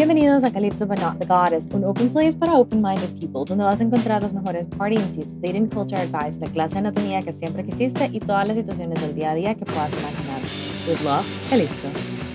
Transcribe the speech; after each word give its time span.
Bienvenidos 0.00 0.44
a 0.44 0.50
Calypso 0.50 0.86
But 0.86 0.98
Not 0.98 1.18
the 1.18 1.26
Goddess, 1.26 1.68
un 1.74 1.84
open 1.84 2.08
place 2.08 2.34
para 2.34 2.54
open-minded 2.54 3.20
people, 3.20 3.44
donde 3.46 3.64
vas 3.64 3.80
a 3.80 3.82
encontrar 3.82 4.22
los 4.22 4.32
mejores 4.32 4.66
partying 4.78 5.12
tips, 5.12 5.38
dating 5.38 5.68
culture 5.68 6.00
advice, 6.00 6.40
la 6.40 6.46
clase 6.46 6.72
de 6.72 6.78
anatomía 6.78 7.20
que 7.20 7.34
siempre 7.34 7.62
quisiste 7.66 8.08
y 8.10 8.18
todas 8.18 8.48
las 8.48 8.56
situaciones 8.56 8.98
del 9.02 9.14
día 9.14 9.32
a 9.32 9.34
día 9.34 9.54
que 9.54 9.66
puedas 9.66 9.92
imaginar. 9.92 10.40
With 10.88 11.02
love, 11.04 11.26
Calypso. 11.50 11.88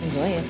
Enjoy 0.03 0.29
it. 0.37 0.43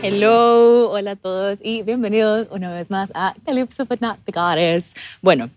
Hello, 0.00 0.90
hola 0.92 1.10
a 1.10 1.16
todos 1.16 1.58
y 1.62 1.82
bienvenidos 1.82 2.46
una 2.52 2.72
vez 2.72 2.90
más 2.90 3.10
a 3.14 3.34
Calypso 3.44 3.86
But 3.86 4.00
Not 4.00 4.18
the 4.24 4.30
Goddess. 4.30 4.94
Bueno, 5.20 5.50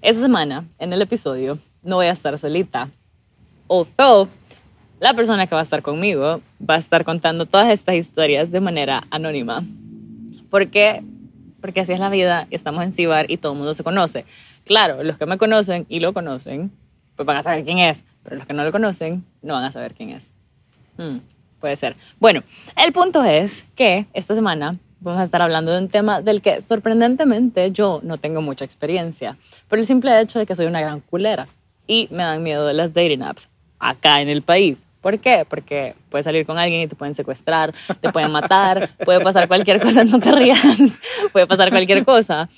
esta 0.00 0.20
semana 0.20 0.64
en 0.80 0.92
el 0.92 1.00
episodio 1.00 1.60
no 1.84 1.94
voy 1.94 2.06
a 2.06 2.10
estar 2.10 2.36
solita. 2.38 2.90
Although 3.68 4.28
la 5.02 5.14
persona 5.14 5.48
que 5.48 5.54
va 5.56 5.62
a 5.62 5.64
estar 5.64 5.82
conmigo 5.82 6.40
va 6.60 6.76
a 6.76 6.78
estar 6.78 7.04
contando 7.04 7.44
todas 7.44 7.68
estas 7.70 7.96
historias 7.96 8.52
de 8.52 8.60
manera 8.60 9.02
anónima. 9.10 9.64
¿Por 10.48 10.68
qué? 10.68 11.02
Porque 11.60 11.80
así 11.80 11.92
es 11.92 11.98
la 11.98 12.08
vida, 12.08 12.46
estamos 12.52 12.84
en 12.84 12.92
Cibar 12.92 13.28
y 13.28 13.36
todo 13.36 13.50
el 13.50 13.58
mundo 13.58 13.74
se 13.74 13.82
conoce. 13.82 14.24
Claro, 14.64 15.02
los 15.02 15.18
que 15.18 15.26
me 15.26 15.38
conocen 15.38 15.86
y 15.88 15.98
lo 15.98 16.12
conocen, 16.12 16.70
pues 17.16 17.26
van 17.26 17.38
a 17.38 17.42
saber 17.42 17.64
quién 17.64 17.80
es, 17.80 18.04
pero 18.22 18.36
los 18.36 18.46
que 18.46 18.52
no 18.52 18.62
lo 18.62 18.70
conocen 18.70 19.24
no 19.42 19.54
van 19.54 19.64
a 19.64 19.72
saber 19.72 19.94
quién 19.94 20.10
es. 20.10 20.30
Hmm, 20.96 21.16
puede 21.58 21.74
ser. 21.74 21.96
Bueno, 22.20 22.44
el 22.76 22.92
punto 22.92 23.24
es 23.24 23.64
que 23.74 24.06
esta 24.14 24.36
semana 24.36 24.76
vamos 25.00 25.20
a 25.20 25.24
estar 25.24 25.42
hablando 25.42 25.72
de 25.72 25.78
un 25.78 25.88
tema 25.88 26.22
del 26.22 26.40
que 26.42 26.62
sorprendentemente 26.62 27.72
yo 27.72 27.98
no 28.04 28.18
tengo 28.18 28.40
mucha 28.40 28.64
experiencia, 28.64 29.36
por 29.66 29.80
el 29.80 29.86
simple 29.86 30.20
hecho 30.20 30.38
de 30.38 30.46
que 30.46 30.54
soy 30.54 30.66
una 30.66 30.80
gran 30.80 31.00
culera 31.00 31.48
y 31.88 32.06
me 32.12 32.22
dan 32.22 32.44
miedo 32.44 32.64
de 32.68 32.74
las 32.74 32.94
dating 32.94 33.22
apps 33.22 33.48
acá 33.80 34.20
en 34.20 34.28
el 34.28 34.42
país. 34.42 34.78
¿Por 35.02 35.18
qué? 35.18 35.44
Porque 35.46 35.96
puedes 36.08 36.24
salir 36.24 36.46
con 36.46 36.56
alguien 36.58 36.82
y 36.82 36.86
te 36.86 36.94
pueden 36.94 37.14
secuestrar, 37.14 37.74
te 38.00 38.12
pueden 38.12 38.30
matar, 38.30 38.90
puede 39.04 39.20
pasar 39.20 39.48
cualquier 39.48 39.80
cosa, 39.80 40.04
no 40.04 40.20
te 40.20 40.30
rías, 40.30 40.60
puede 41.32 41.46
pasar 41.48 41.70
cualquier 41.70 42.04
cosa. 42.04 42.48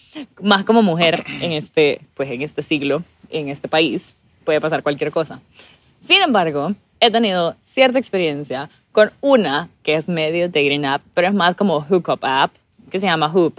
Más 0.43 0.63
como 0.65 0.83
mujer 0.83 1.25
en 1.41 1.53
este, 1.53 2.03
pues 2.15 2.31
en 2.31 2.43
este 2.43 2.61
siglo, 2.61 3.03
en 3.31 3.49
este 3.49 3.67
país, 3.67 4.15
puede 4.45 4.61
pasar 4.61 4.83
cualquier 4.83 5.11
cosa. 5.11 5.41
Sin 6.07 6.21
embargo, 6.21 6.75
he 7.01 7.11
tenido 7.11 7.57
cierta 7.63 7.99
experiencia 7.99 8.69
con 8.93 9.11
una 9.23 9.71
que 9.83 9.95
es 9.95 10.07
medio 10.07 10.47
dating 10.49 10.85
app, 10.85 11.03
pero 11.15 11.29
es 11.29 11.35
más 11.35 11.55
como 11.55 11.81
hookup 11.81 12.21
app, 12.23 12.53
que 12.91 13.01
se 13.01 13.07
llama 13.07 13.33
Hoop. 13.33 13.59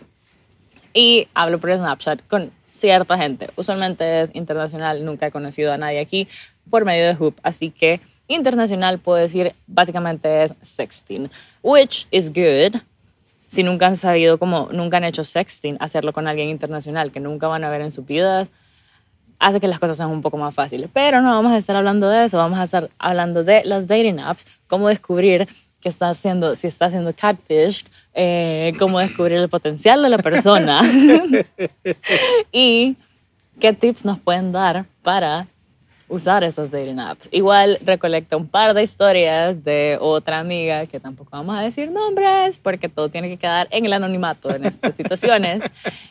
Y 0.93 1.27
hablo 1.33 1.59
por 1.59 1.75
Snapchat 1.75 2.21
con 2.27 2.51
cierta 2.65 3.17
gente. 3.17 3.49
Usualmente 3.55 4.21
es 4.21 4.29
internacional, 4.35 5.03
nunca 5.03 5.27
he 5.27 5.31
conocido 5.31 5.73
a 5.73 5.77
nadie 5.77 5.99
aquí 5.99 6.27
por 6.69 6.85
medio 6.85 7.07
de 7.07 7.15
Hoop, 7.15 7.35
así 7.41 7.71
que 7.71 7.99
internacional 8.27 8.99
puedo 8.99 9.17
decir 9.17 9.53
básicamente 9.67 10.43
es 10.43 10.53
sexting, 10.61 11.29
which 11.61 12.07
is 12.11 12.29
good. 12.29 12.81
Si 13.47 13.63
nunca 13.63 13.87
han 13.87 13.97
sabido 13.97 14.37
como 14.37 14.69
nunca 14.71 14.97
han 14.97 15.03
hecho 15.03 15.23
sexting, 15.23 15.77
hacerlo 15.79 16.13
con 16.13 16.27
alguien 16.27 16.49
internacional 16.49 17.11
que 17.11 17.19
nunca 17.19 17.47
van 17.47 17.63
a 17.63 17.69
ver 17.69 17.81
en 17.81 17.91
sus 17.91 18.05
vidas, 18.05 18.49
hace 19.39 19.59
que 19.59 19.67
las 19.67 19.79
cosas 19.79 19.97
sean 19.97 20.09
un 20.09 20.21
poco 20.21 20.37
más 20.37 20.53
fáciles. 20.53 20.89
Pero 20.91 21.21
no 21.21 21.29
vamos 21.29 21.51
a 21.51 21.57
estar 21.57 21.75
hablando 21.75 22.09
de 22.09 22.25
eso, 22.25 22.37
vamos 22.37 22.59
a 22.59 22.63
estar 22.63 22.89
hablando 22.97 23.43
de 23.43 23.63
las 23.63 23.87
dating 23.87 24.19
apps, 24.19 24.45
cómo 24.67 24.89
descubrir 24.89 25.47
que 25.79 25.89
está 25.89 26.09
haciendo, 26.09 26.55
si 26.55 26.65
está 26.65 26.85
haciendo 26.85 27.13
catfish, 27.13 27.85
eh, 28.15 28.73
cómo 28.79 28.99
descubrir 28.99 29.37
el 29.37 29.49
potencial 29.49 30.01
de 30.01 30.09
la 30.09 30.17
persona 30.17 30.81
y 32.51 32.97
qué 33.59 33.73
tips 33.73 34.03
nos 34.03 34.19
pueden 34.19 34.51
dar 34.51 34.85
para 35.03 35.47
usar 36.07 36.43
esas 36.43 36.71
dating 36.71 36.99
apps. 36.99 37.27
Igual 37.31 37.77
recolecta 37.85 38.37
un 38.37 38.47
par 38.47 38.73
de 38.73 38.83
historias 38.83 39.63
de 39.63 39.97
otra 39.99 40.39
amiga, 40.39 40.85
que 40.85 40.99
tampoco 40.99 41.31
vamos 41.31 41.57
a 41.57 41.61
decir 41.61 41.91
nombres, 41.91 42.57
porque 42.57 42.89
todo 42.89 43.09
tiene 43.09 43.29
que 43.29 43.37
quedar 43.37 43.67
en 43.71 43.85
el 43.85 43.93
anonimato 43.93 44.53
en 44.53 44.65
estas 44.65 44.95
situaciones, 44.97 45.63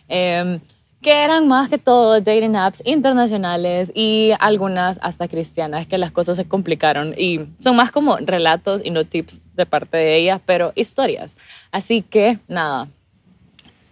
eh, 0.09 0.59
que 1.01 1.23
eran 1.23 1.47
más 1.47 1.69
que 1.69 1.77
todo 1.77 2.19
dating 2.19 2.57
apps 2.57 2.83
internacionales 2.85 3.93
y 3.95 4.33
algunas 4.41 4.99
hasta 5.03 5.29
cristianas, 5.29 5.87
que 5.87 5.99
las 5.99 6.11
cosas 6.13 6.37
se 6.37 6.47
complicaron 6.47 7.15
y 7.17 7.41
son 7.59 7.77
más 7.77 7.91
como 7.91 8.17
relatos 8.17 8.81
y 8.83 8.91
no 8.91 9.05
tips 9.05 9.41
de 9.55 9.67
parte 9.67 9.99
de 9.99 10.17
ellas, 10.17 10.41
pero 10.45 10.73
historias. 10.75 11.37
Así 11.71 12.01
que 12.01 12.39
nada, 12.49 12.89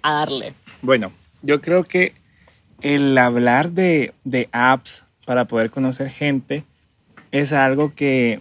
a 0.00 0.14
darle. 0.14 0.54
Bueno, 0.80 1.12
yo 1.42 1.60
creo 1.60 1.84
que 1.84 2.14
el 2.80 3.16
hablar 3.18 3.72
de, 3.72 4.14
de 4.24 4.48
apps 4.50 5.04
para 5.24 5.46
poder 5.46 5.70
conocer 5.70 6.08
gente 6.08 6.64
es 7.30 7.52
algo 7.52 7.94
que 7.94 8.40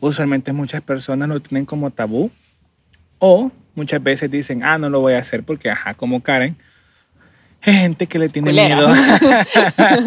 usualmente 0.00 0.52
muchas 0.52 0.82
personas 0.82 1.28
lo 1.28 1.40
tienen 1.40 1.64
como 1.64 1.90
tabú 1.90 2.30
o 3.18 3.50
muchas 3.74 4.02
veces 4.02 4.30
dicen, 4.30 4.62
ah, 4.62 4.78
no 4.78 4.90
lo 4.90 5.00
voy 5.00 5.14
a 5.14 5.18
hacer 5.18 5.42
porque, 5.42 5.70
ajá, 5.70 5.94
como 5.94 6.22
Karen, 6.22 6.56
hay 7.62 7.74
gente 7.74 8.06
que 8.06 8.18
le 8.18 8.28
tiene 8.28 8.52
miedo, 8.52 8.88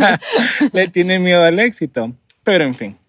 le 0.73 0.87
tiene 0.87 1.19
miedo 1.19 1.43
al 1.43 1.59
éxito, 1.59 2.13
pero 2.43 2.63
en 2.63 2.75
fin. 2.75 3.00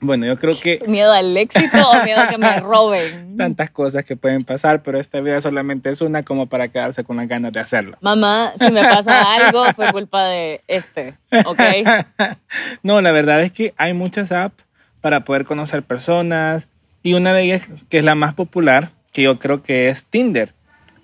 Bueno, 0.00 0.26
yo 0.26 0.38
creo 0.38 0.54
que... 0.58 0.80
¿Miedo 0.86 1.12
al 1.12 1.36
éxito 1.36 1.76
o 1.88 2.04
miedo 2.04 2.20
a 2.20 2.28
que 2.28 2.38
me 2.38 2.60
roben? 2.60 3.36
Tantas 3.36 3.70
cosas 3.70 4.04
que 4.04 4.16
pueden 4.16 4.44
pasar, 4.44 4.82
pero 4.82 4.98
esta 4.98 5.20
vida 5.20 5.40
solamente 5.40 5.90
es 5.90 6.00
una 6.00 6.22
como 6.22 6.46
para 6.46 6.68
quedarse 6.68 7.04
con 7.04 7.16
las 7.16 7.28
ganas 7.28 7.52
de 7.52 7.60
hacerlo. 7.60 7.96
Mamá, 8.00 8.52
si 8.58 8.70
me 8.70 8.82
pasa 8.82 9.34
algo 9.34 9.64
fue 9.74 9.92
culpa 9.92 10.24
de 10.26 10.62
este, 10.68 11.14
¿ok? 11.44 11.60
no, 12.82 13.00
la 13.00 13.12
verdad 13.12 13.42
es 13.42 13.52
que 13.52 13.74
hay 13.76 13.92
muchas 13.92 14.32
apps 14.32 14.64
para 15.00 15.24
poder 15.24 15.44
conocer 15.44 15.82
personas 15.82 16.68
y 17.02 17.14
una 17.14 17.32
de 17.32 17.42
ellas, 17.44 17.68
que 17.88 17.98
es 17.98 18.04
la 18.04 18.14
más 18.14 18.34
popular, 18.34 18.90
que 19.12 19.22
yo 19.22 19.38
creo 19.38 19.62
que 19.62 19.88
es 19.88 20.04
Tinder. 20.04 20.54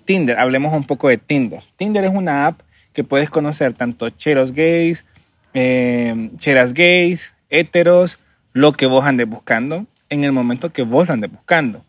Tinder, 0.05 0.37
hablemos 0.37 0.73
un 0.73 0.83
poco 0.83 1.09
de 1.09 1.17
Tinder. 1.17 1.61
Tinder 1.77 2.05
es 2.05 2.11
una 2.13 2.47
app 2.47 2.61
que 2.93 3.03
puedes 3.03 3.29
conocer 3.29 3.73
tanto 3.73 4.09
cheros 4.09 4.53
gays, 4.53 5.05
eh, 5.53 6.29
cheras 6.37 6.73
gays, 6.73 7.33
heteros, 7.49 8.19
lo 8.55 8.71
que 8.71 8.85
vos 8.85 9.03
andes 9.03 9.27
buscando 9.27 9.85
en 10.09 10.23
el 10.23 10.31
momento 10.31 10.71
que 10.71 10.81
vos 10.81 11.09
lo 11.09 11.13
andes 11.13 11.29
buscando. 11.29 11.83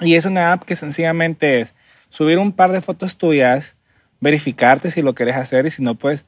Y 0.00 0.16
es 0.16 0.24
una 0.24 0.52
app 0.52 0.64
que 0.64 0.74
sencillamente 0.74 1.60
es 1.60 1.72
subir 2.08 2.38
un 2.38 2.50
par 2.50 2.72
de 2.72 2.80
fotos 2.80 3.16
tuyas, 3.16 3.76
verificarte 4.18 4.90
si 4.90 5.02
lo 5.02 5.14
quieres 5.14 5.36
hacer 5.36 5.66
y 5.66 5.70
si 5.70 5.82
no, 5.82 5.94
pues... 5.94 6.24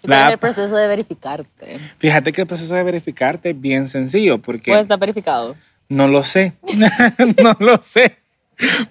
La 0.00 0.30
el 0.30 0.38
proceso 0.38 0.76
de 0.76 0.88
verificarte? 0.88 1.78
Fíjate 1.98 2.32
que 2.32 2.40
el 2.40 2.46
proceso 2.46 2.74
de 2.74 2.82
verificarte 2.84 3.50
es 3.50 3.60
bien 3.60 3.90
sencillo 3.90 4.38
porque... 4.38 4.70
¿Puede 4.70 4.80
está 4.80 4.96
verificado? 4.96 5.56
No 5.90 6.08
lo 6.08 6.24
sé, 6.24 6.54
no 7.42 7.54
lo 7.60 7.82
sé. 7.82 8.16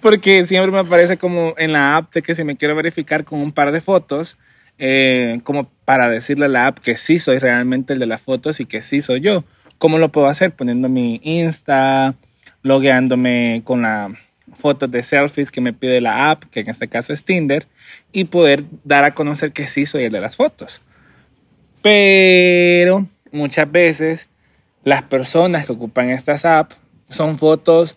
Porque 0.00 0.46
siempre 0.46 0.70
me 0.70 0.78
aparece 0.78 1.16
como 1.16 1.54
en 1.58 1.72
la 1.72 1.96
app 1.96 2.14
de 2.14 2.22
que 2.22 2.36
si 2.36 2.44
me 2.44 2.56
quiero 2.56 2.76
verificar 2.76 3.24
con 3.24 3.40
un 3.40 3.50
par 3.50 3.72
de 3.72 3.80
fotos, 3.80 4.36
eh, 4.78 5.40
como 5.42 5.68
para 5.84 6.08
decirle 6.08 6.44
a 6.44 6.48
la 6.48 6.68
app 6.68 6.78
que 6.78 6.96
sí 6.96 7.18
soy 7.18 7.38
realmente 7.38 7.94
el 7.94 7.98
de 7.98 8.06
las 8.06 8.20
fotos 8.20 8.60
y 8.60 8.66
que 8.66 8.82
sí 8.82 9.02
soy 9.02 9.20
yo. 9.20 9.42
¿Cómo 9.78 9.98
lo 9.98 10.10
puedo 10.10 10.26
hacer? 10.28 10.52
Poniendo 10.52 10.88
mi 10.88 11.20
Insta, 11.22 12.14
logueándome 12.62 13.62
con 13.64 13.82
la 13.82 14.12
fotos 14.54 14.90
de 14.90 15.02
selfies 15.02 15.50
que 15.50 15.60
me 15.60 15.72
pide 15.72 16.00
la 16.00 16.30
app, 16.30 16.44
que 16.44 16.60
en 16.60 16.70
este 16.70 16.88
caso 16.88 17.12
es 17.12 17.24
Tinder, 17.24 17.66
y 18.12 18.24
poder 18.24 18.64
dar 18.84 19.04
a 19.04 19.14
conocer 19.14 19.52
que 19.52 19.66
sí 19.66 19.86
soy 19.86 20.04
el 20.04 20.12
de 20.12 20.20
las 20.20 20.36
fotos. 20.36 20.80
Pero 21.82 23.06
muchas 23.32 23.70
veces 23.70 24.28
las 24.84 25.02
personas 25.02 25.66
que 25.66 25.72
ocupan 25.72 26.10
estas 26.10 26.44
apps 26.44 26.76
son 27.10 27.38
fotos 27.38 27.96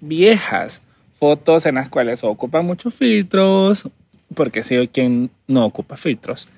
viejas, 0.00 0.82
fotos 1.18 1.66
en 1.66 1.76
las 1.76 1.88
cuales 1.88 2.22
ocupan 2.22 2.64
muchos 2.64 2.94
filtros, 2.94 3.88
porque 4.34 4.62
hay 4.70 4.88
quien 4.88 5.30
no 5.46 5.64
ocupa 5.64 5.96
filtros. 5.96 6.48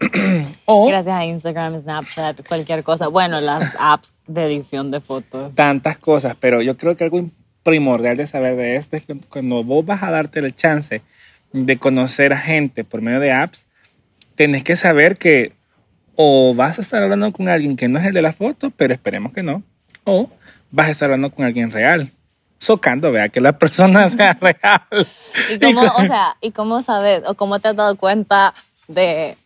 o, 0.66 0.88
Gracias 0.88 1.14
a 1.14 1.24
Instagram, 1.24 1.82
Snapchat, 1.82 2.46
cualquier 2.46 2.82
cosa. 2.82 3.08
Bueno, 3.08 3.40
las 3.40 3.74
apps 3.78 4.12
de 4.26 4.46
edición 4.46 4.90
de 4.90 5.00
fotos. 5.00 5.54
Tantas 5.54 5.98
cosas, 5.98 6.36
pero 6.38 6.62
yo 6.62 6.76
creo 6.76 6.96
que 6.96 7.04
algo 7.04 7.24
primordial 7.62 8.16
de 8.16 8.26
saber 8.26 8.56
de 8.56 8.76
esto 8.76 8.96
es 8.96 9.06
que 9.06 9.16
cuando 9.28 9.64
vos 9.64 9.84
vas 9.84 10.02
a 10.02 10.10
darte 10.10 10.38
el 10.38 10.54
chance 10.54 11.02
de 11.52 11.78
conocer 11.78 12.32
a 12.32 12.38
gente 12.38 12.84
por 12.84 13.02
medio 13.02 13.20
de 13.20 13.32
apps, 13.32 13.66
tenés 14.34 14.62
que 14.62 14.76
saber 14.76 15.16
que 15.16 15.52
o 16.14 16.54
vas 16.54 16.78
a 16.78 16.82
estar 16.82 17.02
hablando 17.02 17.32
con 17.32 17.48
alguien 17.48 17.76
que 17.76 17.88
no 17.88 17.98
es 17.98 18.06
el 18.06 18.14
de 18.14 18.22
la 18.22 18.32
foto, 18.32 18.70
pero 18.70 18.94
esperemos 18.94 19.32
que 19.32 19.42
no, 19.42 19.62
o 20.04 20.30
vas 20.70 20.88
a 20.88 20.90
estar 20.90 21.06
hablando 21.06 21.30
con 21.30 21.44
alguien 21.44 21.70
real. 21.70 22.10
Socando, 22.58 23.12
vea 23.12 23.28
que 23.28 23.40
la 23.40 23.58
persona 23.58 24.08
sea 24.08 24.32
real. 24.40 25.06
¿Y 25.50 25.58
cómo, 25.58 25.82
o 25.96 26.04
sea, 26.04 26.36
¿y 26.40 26.52
cómo 26.52 26.82
sabes 26.82 27.22
o 27.26 27.34
cómo 27.34 27.58
te 27.58 27.68
has 27.68 27.76
dado 27.76 27.96
cuenta 27.96 28.54
de 28.88 29.36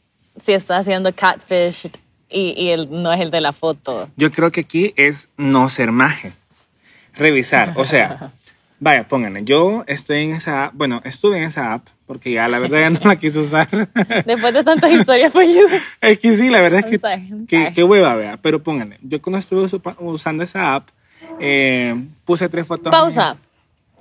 si 0.45 0.53
está 0.53 0.79
haciendo 0.79 1.13
catfish 1.15 1.91
y, 2.29 2.55
y 2.57 2.71
él 2.71 2.89
no 2.91 3.13
es 3.13 3.21
el 3.21 3.31
de 3.31 3.41
la 3.41 3.53
foto. 3.53 4.09
Yo 4.17 4.31
creo 4.31 4.51
que 4.51 4.61
aquí 4.63 4.93
es 4.97 5.29
no 5.37 5.69
ser 5.69 5.93
maje. 5.93 6.33
Revisar. 7.15 7.75
O 7.77 7.85
sea, 7.85 8.31
vaya, 8.81 9.09
pónganle. 9.09 9.45
Yo 9.45 9.85
estoy 9.87 10.23
en 10.25 10.33
esa 10.33 10.67
app. 10.67 10.75
Bueno, 10.75 11.01
estuve 11.05 11.39
en 11.39 11.45
esa 11.45 11.73
app 11.73 11.89
porque 12.07 12.33
ya 12.33 12.49
la 12.49 12.59
verdad 12.59 12.81
ya 12.81 12.91
no 12.91 13.01
la 13.05 13.17
quise 13.17 13.39
usar. 13.41 13.69
Después 14.27 14.55
de 14.55 14.65
tantas 14.65 14.91
historias, 14.93 15.33
pues 15.33 15.49
Es 16.01 16.19
que 16.19 16.37
sí, 16.37 16.49
la 16.51 16.61
verdad 16.61 16.85
es 16.89 17.01
que. 17.47 17.73
Qué 17.75 17.85
hueva, 17.85 18.15
vea. 18.15 18.37
Pero 18.41 18.63
pónganle. 18.63 18.99
Yo 19.03 19.21
cuando 19.21 19.39
estuve 19.39 19.67
usando 19.99 20.43
esa 20.43 20.75
app, 20.75 20.89
Eh, 21.39 21.95
puse 22.25 22.49
tres 22.49 22.67
fotos. 22.67 22.91
Pausa. 22.91 23.37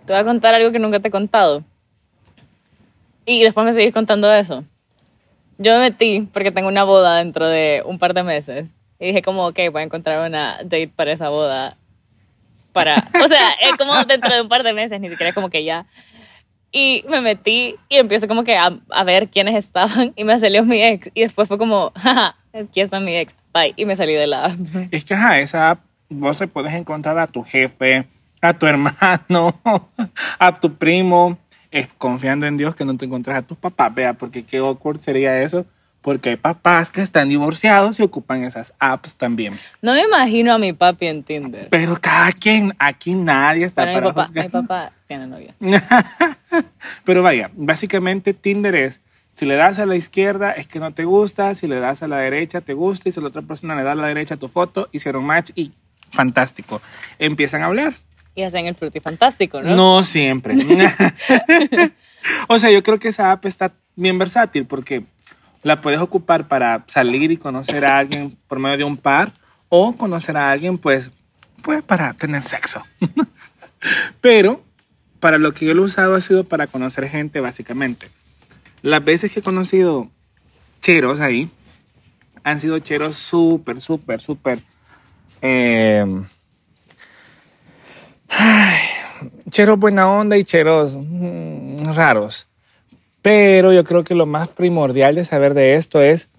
Te 0.05 0.13
voy 0.13 0.21
a 0.21 0.25
contar 0.25 0.53
algo 0.55 0.71
que 0.71 0.79
nunca 0.79 0.99
te 0.99 1.07
he 1.09 1.11
contado. 1.11 1.63
Y 3.25 3.43
después 3.43 3.63
me 3.65 3.73
seguís 3.73 3.93
contando 3.93 4.33
eso. 4.33 4.63
Yo 5.59 5.73
me 5.73 5.89
metí 5.89 6.21
porque 6.31 6.51
tengo 6.51 6.69
una 6.69 6.85
boda 6.85 7.17
dentro 7.17 7.47
de 7.47 7.83
un 7.85 7.99
par 7.99 8.13
de 8.13 8.23
meses. 8.23 8.65
Y 8.97 9.07
dije 9.07 9.21
como, 9.21 9.45
ok, 9.47 9.59
voy 9.71 9.81
a 9.81 9.85
encontrar 9.85 10.25
una 10.25 10.57
date 10.63 10.87
para 10.87 11.11
esa 11.11 11.27
boda. 11.27 11.77
Para, 12.71 12.95
o 12.95 13.27
sea, 13.27 13.51
es 13.61 13.77
como 13.77 13.93
dentro 14.05 14.33
de 14.33 14.41
un 14.41 14.47
par 14.47 14.63
de 14.63 14.71
meses, 14.71 15.01
ni 15.01 15.09
siquiera 15.09 15.29
es 15.29 15.35
como 15.35 15.49
que 15.49 15.65
ya. 15.65 15.85
Y 16.71 17.03
me 17.09 17.19
metí 17.19 17.75
y 17.89 17.97
empiezo 17.97 18.27
como 18.27 18.45
que 18.45 18.55
a, 18.55 18.71
a 18.89 19.03
ver 19.03 19.27
quiénes 19.27 19.55
estaban 19.55 20.13
y 20.15 20.23
me 20.23 20.39
salió 20.39 20.63
mi 20.63 20.81
ex. 20.81 21.11
Y 21.13 21.21
después 21.21 21.49
fue 21.49 21.57
como, 21.57 21.91
jaja, 21.95 22.37
aquí 22.53 22.79
está 22.79 23.01
mi 23.01 23.17
ex, 23.17 23.35
bye. 23.53 23.73
Y 23.75 23.83
me 23.83 23.97
salí 23.97 24.13
de 24.13 24.27
la 24.27 24.45
app. 24.45 24.59
Es 24.91 25.03
que, 25.03 25.13
ajá, 25.13 25.39
esa 25.39 25.71
app, 25.71 25.79
vos 26.07 26.37
se 26.37 26.47
puedes 26.47 26.73
encontrar 26.73 27.17
a 27.17 27.27
tu 27.27 27.43
jefe, 27.43 28.05
a 28.39 28.53
tu 28.53 28.65
hermano, 28.65 29.59
a 30.39 30.53
tu 30.53 30.73
primo, 30.75 31.37
es 31.71 31.87
confiando 31.97 32.47
en 32.47 32.57
Dios 32.57 32.75
que 32.75 32.85
no 32.85 32.97
te 32.97 33.05
encuentras 33.05 33.37
a 33.37 33.41
tus 33.41 33.57
papás, 33.57 33.93
vea, 33.93 34.13
porque 34.13 34.43
qué 34.43 34.57
awkward 34.57 34.99
sería 34.99 35.41
eso, 35.41 35.65
porque 36.01 36.29
hay 36.29 36.35
papás 36.37 36.89
que 36.89 37.01
están 37.01 37.29
divorciados 37.29 37.99
y 37.99 38.03
ocupan 38.03 38.43
esas 38.43 38.73
apps 38.79 39.15
también. 39.15 39.53
No 39.81 39.93
me 39.93 40.03
imagino 40.03 40.53
a 40.53 40.57
mi 40.57 40.73
papi 40.73 41.07
en 41.07 41.23
Tinder. 41.23 41.67
Pero 41.69 41.97
cada 41.99 42.31
quien, 42.31 42.73
aquí 42.79 43.15
nadie 43.15 43.65
está 43.65 43.85
mi 43.85 43.93
para 43.93 44.07
papá, 44.07 44.25
juzgar. 44.25 44.45
mi 44.45 44.49
papá 44.49 44.91
tiene 45.07 45.27
novia. 45.27 45.53
Pero 47.03 47.21
vaya, 47.21 47.51
básicamente 47.53 48.33
Tinder 48.33 48.75
es, 48.75 49.01
si 49.33 49.45
le 49.45 49.55
das 49.55 49.79
a 49.79 49.85
la 49.85 49.95
izquierda 49.95 50.51
es 50.51 50.67
que 50.67 50.79
no 50.79 50.93
te 50.93 51.05
gusta, 51.05 51.53
si 51.55 51.67
le 51.67 51.79
das 51.79 52.01
a 52.03 52.07
la 52.07 52.17
derecha 52.17 52.61
te 52.61 52.73
gusta 52.73 53.09
y 53.09 53.11
si 53.11 53.21
la 53.21 53.27
otra 53.27 53.41
persona 53.41 53.75
le 53.75 53.83
da 53.83 53.93
a 53.93 53.95
la 53.95 54.07
derecha 54.07 54.37
tu 54.37 54.47
foto, 54.47 54.89
hicieron 54.91 55.23
match 55.23 55.51
y 55.55 55.71
fantástico. 56.11 56.81
Empiezan 57.19 57.61
a 57.61 57.65
hablar. 57.67 57.93
Y 58.39 58.43
hacen 58.43 58.67
el 58.67 58.75
fantástico, 59.01 59.61
¿no? 59.61 59.75
No 59.75 60.01
siempre. 60.01 60.55
o 62.47 62.57
sea, 62.57 62.71
yo 62.71 62.81
creo 62.83 62.97
que 62.97 63.09
esa 63.09 63.33
app 63.33 63.45
está 63.45 63.73
bien 63.97 64.17
versátil 64.17 64.65
porque 64.65 65.03
la 65.61 65.81
puedes 65.81 65.99
ocupar 65.99 66.47
para 66.47 66.85
salir 66.87 67.33
y 67.33 67.37
conocer 67.37 67.83
a 67.83 67.97
alguien 67.97 68.37
por 68.47 68.59
medio 68.59 68.77
de 68.77 68.83
un 68.85 68.95
par 68.95 69.33
o 69.67 69.91
conocer 69.97 70.37
a 70.37 70.51
alguien 70.51 70.77
pues, 70.77 71.11
pues 71.61 71.83
para 71.83 72.13
tener 72.13 72.41
sexo. 72.43 72.81
Pero 74.21 74.63
para 75.19 75.37
lo 75.37 75.53
que 75.53 75.65
yo 75.65 75.73
lo 75.73 75.81
he 75.81 75.85
usado 75.87 76.15
ha 76.15 76.21
sido 76.21 76.45
para 76.45 76.67
conocer 76.67 77.09
gente 77.09 77.41
básicamente. 77.41 78.07
Las 78.81 79.03
veces 79.03 79.33
que 79.33 79.41
he 79.41 79.43
conocido 79.43 80.09
cheros 80.79 81.19
ahí 81.19 81.49
han 82.45 82.61
sido 82.61 82.79
cheros 82.79 83.17
súper, 83.17 83.81
súper, 83.81 84.21
súper... 84.21 84.59
eh, 85.41 86.05
cheros 89.49 89.79
buena 89.79 90.09
onda 90.11 90.37
y 90.37 90.43
cheros 90.43 90.97
mm, 90.97 91.93
raros. 91.93 92.47
Pero 93.21 93.73
yo 93.73 93.83
creo 93.83 94.03
que 94.03 94.15
lo 94.15 94.25
más 94.25 94.47
primordial 94.47 95.15
de 95.15 95.25
saber 95.25 95.53
de 95.53 95.75
esto 95.75 96.01
es 96.01 96.29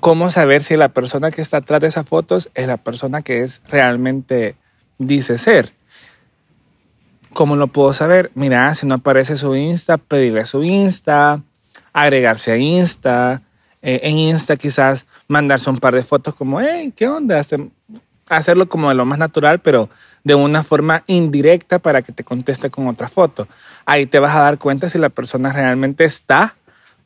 cómo 0.00 0.30
saber 0.30 0.62
si 0.62 0.76
la 0.76 0.88
persona 0.88 1.30
que 1.30 1.42
está 1.42 1.58
atrás 1.58 1.80
de 1.80 1.88
esas 1.88 2.08
fotos 2.08 2.50
es 2.54 2.66
la 2.66 2.76
persona 2.76 3.22
que 3.22 3.42
es 3.42 3.60
realmente 3.68 4.56
dice 4.98 5.38
ser. 5.38 5.72
¿Cómo 7.32 7.56
lo 7.56 7.68
puedo 7.68 7.92
saber? 7.92 8.30
Mira, 8.34 8.74
si 8.74 8.86
no 8.86 8.96
aparece 8.96 9.36
su 9.36 9.54
Insta, 9.54 9.98
pedirle 9.98 10.46
su 10.46 10.62
Insta, 10.62 11.42
agregarse 11.92 12.52
a 12.52 12.56
Insta. 12.56 13.42
eh, 13.82 14.00
en 14.02 14.18
Insta 14.18 14.56
quizás 14.56 15.06
mandarse 15.26 15.70
un 15.70 15.78
par 15.78 15.94
de 15.94 16.02
fotos 16.02 16.34
como, 16.34 16.60
hey, 16.60 16.92
¿qué 16.94 17.08
onda? 17.08 17.40
Hacer- 18.30 18.38
Hacerlo 18.38 18.68
como 18.68 18.88
de 18.88 18.94
lo 18.94 19.04
más 19.04 19.18
natural, 19.18 19.58
pero 19.60 19.90
de 20.24 20.34
una 20.34 20.62
forma 20.62 21.02
indirecta 21.06 21.78
para 21.78 22.02
que 22.02 22.12
te 22.12 22.24
conteste 22.24 22.70
con 22.70 22.86
otra 22.88 23.08
foto. 23.08 23.48
Ahí 23.86 24.06
te 24.06 24.18
vas 24.18 24.34
a 24.34 24.40
dar 24.40 24.58
cuenta 24.58 24.88
si 24.88 24.98
la 24.98 25.08
persona 25.08 25.52
realmente 25.52 26.04
está 26.04 26.54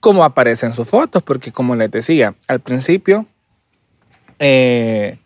como 0.00 0.22
aparece 0.24 0.66
en 0.66 0.74
sus 0.74 0.86
fotos, 0.88 1.22
porque 1.22 1.50
como 1.50 1.74
les 1.76 1.90
decía, 1.90 2.34
al 2.46 2.60
principio 2.60 3.26
eh, 4.38 5.18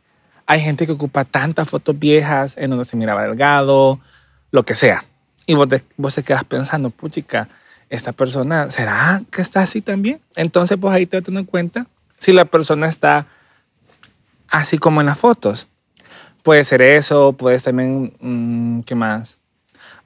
hay 0.47 0.61
gente 0.61 0.87
que 0.87 0.93
ocupa 0.93 1.25
tantas 1.25 1.69
fotos 1.69 1.99
viejas 1.99 2.57
en 2.57 2.71
donde 2.71 2.85
se 2.85 2.97
miraba 2.97 3.23
delgado, 3.25 3.99
lo 4.51 4.63
que 4.65 4.75
sea. 4.75 5.05
Y 5.47 5.55
vos, 5.55 5.69
te, 5.69 5.83
vos 5.97 6.15
te 6.15 6.23
quedas 6.23 6.45
pensando, 6.45 6.91
puchica, 6.91 7.49
esta 7.91 8.13
persona, 8.13 8.71
¿será 8.71 9.23
que 9.31 9.43
está 9.43 9.63
así 9.63 9.81
también? 9.81 10.21
Entonces, 10.37 10.77
pues 10.81 10.95
ahí 10.95 11.07
te 11.07 11.17
vas 11.19 11.25
dando 11.25 11.45
cuenta 11.47 11.87
si 12.19 12.33
la 12.33 12.45
persona 12.45 12.87
está 12.87 13.27
así 14.49 14.79
como 14.79 15.01
en 15.01 15.07
las 15.07 15.19
fotos. 15.19 15.67
Puede 16.49 16.65
ser 16.65 16.81
eso, 16.81 17.35
puedes 17.35 17.65
también, 17.65 18.15
mm, 18.21 18.81
¿qué 18.85 18.95
más? 18.95 19.37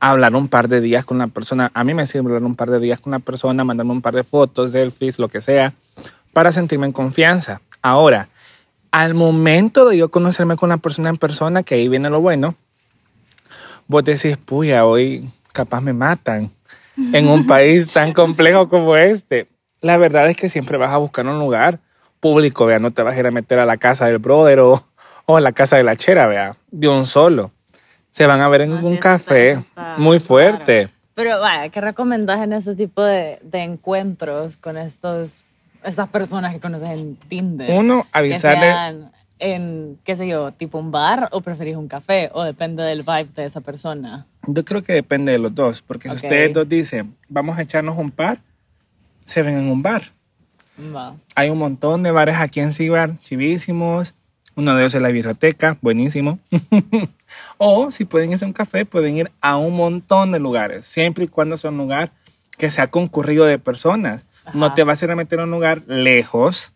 Hablar 0.00 0.34
un 0.34 0.48
par 0.48 0.66
de 0.66 0.80
días 0.80 1.04
con 1.04 1.18
la 1.18 1.28
persona. 1.28 1.70
A 1.72 1.84
mí 1.84 1.94
me 1.94 2.04
sirve 2.04 2.26
hablar 2.26 2.42
un 2.42 2.56
par 2.56 2.68
de 2.68 2.80
días 2.80 2.98
con 2.98 3.12
la 3.12 3.20
persona, 3.20 3.62
mandarme 3.62 3.92
un 3.92 4.02
par 4.02 4.12
de 4.12 4.24
fotos, 4.24 4.72
selfies, 4.72 5.20
lo 5.20 5.28
que 5.28 5.40
sea, 5.40 5.72
para 6.32 6.50
sentirme 6.50 6.86
en 6.86 6.92
confianza. 6.92 7.60
Ahora, 7.80 8.28
al 8.90 9.14
momento 9.14 9.88
de 9.88 9.96
yo 9.98 10.10
conocerme 10.10 10.56
con 10.56 10.70
la 10.70 10.78
persona 10.78 11.10
en 11.10 11.16
persona, 11.16 11.62
que 11.62 11.76
ahí 11.76 11.86
viene 11.86 12.10
lo 12.10 12.20
bueno, 12.20 12.56
vos 13.86 14.02
decís, 14.02 14.36
puya, 14.36 14.84
hoy 14.84 15.30
capaz 15.52 15.80
me 15.80 15.92
matan 15.92 16.50
en 17.12 17.28
un 17.28 17.46
país 17.46 17.92
tan 17.92 18.12
complejo 18.14 18.68
como 18.68 18.96
este. 18.96 19.46
La 19.80 19.96
verdad 19.96 20.28
es 20.28 20.36
que 20.36 20.48
siempre 20.48 20.76
vas 20.76 20.90
a 20.90 20.96
buscar 20.96 21.24
un 21.24 21.38
lugar 21.38 21.78
público, 22.18 22.66
vea, 22.66 22.80
no 22.80 22.90
te 22.90 23.02
vas 23.02 23.14
a 23.14 23.20
ir 23.20 23.28
a 23.28 23.30
meter 23.30 23.60
a 23.60 23.64
la 23.64 23.76
casa 23.76 24.06
del 24.06 24.18
brother 24.18 24.58
o, 24.58 24.84
o 25.32 25.36
a 25.36 25.40
la 25.40 25.52
casa 25.52 25.76
de 25.76 25.82
la 25.84 25.96
chera, 25.96 26.26
vea, 26.26 26.56
de 26.70 26.88
un 26.88 27.06
solo. 27.06 27.50
Se 28.10 28.26
van 28.26 28.40
a 28.40 28.48
ver 28.48 28.62
en 28.62 28.72
Así 28.74 28.84
un 28.86 28.96
café 28.98 29.52
está- 29.52 29.94
muy 29.98 30.18
fuerte. 30.20 30.90
Pero 31.14 31.40
vaya, 31.40 31.68
¿qué 31.70 31.80
recomendás 31.80 32.40
en 32.40 32.52
ese 32.52 32.74
tipo 32.74 33.02
de, 33.02 33.38
de 33.42 33.62
encuentros 33.62 34.56
con 34.56 34.76
estos, 34.76 35.30
estas 35.84 36.08
personas 36.08 36.52
que 36.54 36.60
conoces 36.60 36.90
en 36.90 37.16
Tinder? 37.16 37.70
Uno, 37.72 38.02
Que 38.04 38.18
avisarle, 38.18 38.60
sean 38.60 39.12
en, 39.38 39.98
qué 40.04 40.16
sé 40.16 40.28
yo, 40.28 40.52
tipo 40.52 40.78
un 40.78 40.90
bar 40.90 41.28
o 41.32 41.40
preferís 41.40 41.76
un 41.76 41.88
café 41.88 42.30
o 42.32 42.44
depende 42.44 42.82
del 42.82 43.02
vibe 43.02 43.28
de 43.34 43.44
esa 43.46 43.60
persona. 43.60 44.26
yo 44.46 44.64
creo 44.64 44.82
que 44.82 44.92
depende 44.92 45.32
de 45.32 45.38
los 45.38 45.54
dos, 45.54 45.82
porque 45.82 46.08
si 46.10 46.14
ustedes 46.16 46.52
dos 46.52 46.68
dicen, 46.68 47.16
vamos 47.28 47.58
a 47.58 47.62
echarnos 47.62 47.96
un 47.98 48.10
par, 48.10 48.38
se 49.24 49.42
ven 49.42 49.56
en 49.58 49.68
un 49.70 49.82
bar. 49.82 50.02
Hay 51.34 51.50
un 51.50 51.58
montón 51.58 52.02
de 52.02 52.10
bares 52.10 52.36
aquí 52.36 52.60
en 52.60 52.72
Cibar, 52.72 53.18
chivísimos. 53.20 54.14
Uno 54.54 54.74
de 54.74 54.82
ellos 54.82 54.94
es 54.94 55.02
la 55.02 55.10
biblioteca, 55.10 55.78
buenísimo. 55.80 56.38
o 57.58 57.90
si 57.90 58.04
pueden 58.04 58.32
irse 58.32 58.44
a 58.44 58.48
un 58.48 58.52
café, 58.52 58.84
pueden 58.84 59.16
ir 59.16 59.30
a 59.40 59.56
un 59.56 59.74
montón 59.76 60.32
de 60.32 60.38
lugares, 60.38 60.86
siempre 60.86 61.24
y 61.24 61.28
cuando 61.28 61.56
sea 61.56 61.70
un 61.70 61.78
lugar 61.78 62.12
que 62.58 62.70
sea 62.70 62.88
concurrido 62.88 63.44
de 63.46 63.58
personas. 63.58 64.26
No 64.54 64.74
te 64.74 64.84
vas 64.84 65.00
a 65.00 65.04
ir 65.04 65.10
a 65.10 65.16
meter 65.16 65.40
a 65.40 65.44
un 65.44 65.50
lugar 65.50 65.82
lejos. 65.86 66.72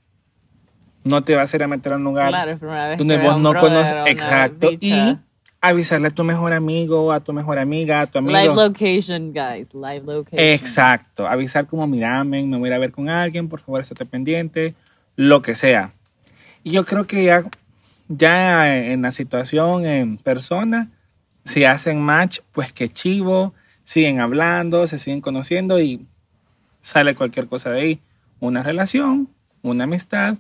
No 1.05 1.23
te 1.23 1.35
vas 1.35 1.53
a 1.53 1.57
ir 1.57 1.63
a 1.63 1.69
meter 1.69 1.93
a 1.93 1.97
un 1.97 2.05
lugar 2.05 2.31
Claro, 2.31 2.97
donde 2.97 3.19
vos 3.19 3.39
no 3.39 3.55
conoces. 3.55 3.95
Exacto. 4.07 4.71
Y 4.81 5.19
avisarle 5.61 6.09
a 6.09 6.11
tu 6.11 6.25
mejor 6.25 6.53
amigo, 6.53 7.13
a 7.13 7.21
tu 7.21 7.33
mejor 7.33 7.59
amiga, 7.59 8.01
a 8.01 8.07
tu 8.07 8.19
amigo. 8.19 8.39
Live 8.39 8.55
location, 8.55 9.33
guys. 9.33 9.75
Live 9.75 10.03
location. 10.05 10.39
Exacto, 10.39 11.27
avisar 11.27 11.67
como 11.67 11.87
miramen, 11.87 12.49
me 12.49 12.59
voy 12.59 12.69
a 12.69 12.71
ir 12.71 12.75
a 12.75 12.79
ver 12.79 12.93
con 12.93 13.09
alguien, 13.09 13.49
por 13.49 13.61
favor, 13.61 13.81
estate 13.81 14.07
pendiente, 14.07 14.75
lo 15.17 15.43
que 15.43 15.55
sea. 15.55 15.93
Y 16.63 16.73
yo 16.73 16.85
creo 16.85 17.07
que 17.07 17.25
ya, 17.25 17.45
ya 18.09 18.77
en 18.77 19.03
la 19.03 19.13
situación 19.13 19.85
en 19.87 20.17
persona, 20.19 20.91
si 21.45 21.65
hacen 21.65 22.01
match, 22.01 22.41
pues 22.53 22.73
que 22.73 22.89
chivo, 22.89 23.55
siguen 23.85 24.21
hablando, 24.21 24.87
se 24.87 24.99
siguen 24.99 25.21
conociendo 25.21 25.81
y 25.81 26.07
sale 26.83 27.15
cualquier 27.15 27.47
cosa 27.47 27.71
de 27.71 27.81
ahí. 27.81 28.01
Una 28.41 28.63
relación, 28.63 29.29
una 29.63 29.85
amistad, 29.85 30.37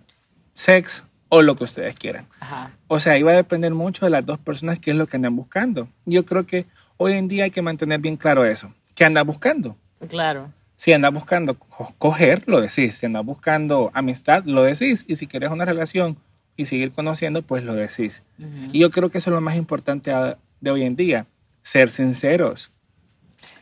sex 0.55 1.05
o 1.29 1.43
lo 1.43 1.57
que 1.57 1.65
ustedes 1.65 1.97
quieran. 1.97 2.27
Ajá. 2.41 2.71
O 2.89 3.01
sea, 3.01 3.19
iba 3.19 3.33
a 3.33 3.37
depender 3.37 3.73
mucho 3.75 4.05
de 4.07 4.11
las 4.11 4.25
dos 4.25 4.39
personas 4.39 4.79
qué 4.79 4.91
es 4.93 4.97
lo 4.97 5.07
que 5.07 5.17
andan 5.17 5.35
buscando. 5.37 5.89
Yo 6.05 6.25
creo 6.25 6.47
que 6.47 6.67
hoy 6.99 7.15
en 7.15 7.29
día 7.29 7.45
hay 7.45 7.51
que 7.51 7.63
mantener 7.63 8.01
bien 8.01 8.17
claro 8.17 8.45
eso. 8.45 8.73
¿Qué 8.95 9.05
andas 9.05 9.25
buscando? 9.27 9.77
Claro. 10.09 10.53
Si 10.77 10.93
andas 10.93 11.13
buscando 11.13 11.59
co- 11.59 11.95
coger, 11.99 12.43
lo 12.47 12.61
decís. 12.61 12.95
Si 12.95 13.07
andas 13.07 13.25
buscando 13.25 13.91
amistad, 13.95 14.45
lo 14.45 14.63
decís. 14.63 15.05
Y 15.09 15.17
si 15.17 15.27
quieres 15.27 15.51
una 15.51 15.65
relación 15.65 16.17
y 16.57 16.65
seguir 16.65 16.93
conociendo, 16.93 17.43
pues 17.43 17.65
lo 17.65 17.75
decís. 17.75 18.23
Ujú. 18.39 18.71
Y 18.73 18.81
yo 18.81 18.91
creo 18.91 19.11
que 19.11 19.19
eso 19.19 19.31
es 19.31 19.35
lo 19.35 19.41
más 19.41 19.57
importante 19.57 20.13
de 20.61 20.71
hoy 20.71 20.83
en 20.83 20.97
día. 20.97 21.27
Ser 21.63 21.91
sinceros. 21.91 22.71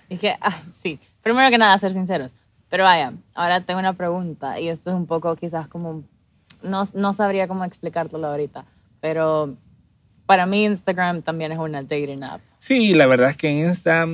Es 0.08 0.20
que, 0.20 0.36
ah, 0.40 0.62
sí, 0.80 0.98
primero 1.22 1.50
que 1.50 1.58
nada, 1.58 1.76
ser 1.78 1.92
sinceros. 1.92 2.34
Pero 2.68 2.84
vaya, 2.84 3.12
ahora 3.34 3.60
tengo 3.60 3.80
una 3.80 3.94
pregunta 3.94 4.60
y 4.60 4.68
esto 4.68 4.90
es 4.90 4.96
un 4.96 5.06
poco 5.06 5.36
quizás 5.36 5.68
como, 5.68 6.04
no, 6.62 6.88
no 6.94 7.12
sabría 7.12 7.48
cómo 7.48 7.64
explicártelo 7.64 8.26
ahorita, 8.26 8.64
pero 9.00 9.56
para 10.26 10.46
mí 10.46 10.64
Instagram 10.64 11.22
también 11.22 11.52
es 11.52 11.58
una 11.58 11.82
dating 11.82 12.24
app. 12.24 12.40
Sí, 12.58 12.94
la 12.94 13.06
verdad 13.06 13.30
es 13.30 13.36
que 13.36 13.50
Insta 13.50 14.06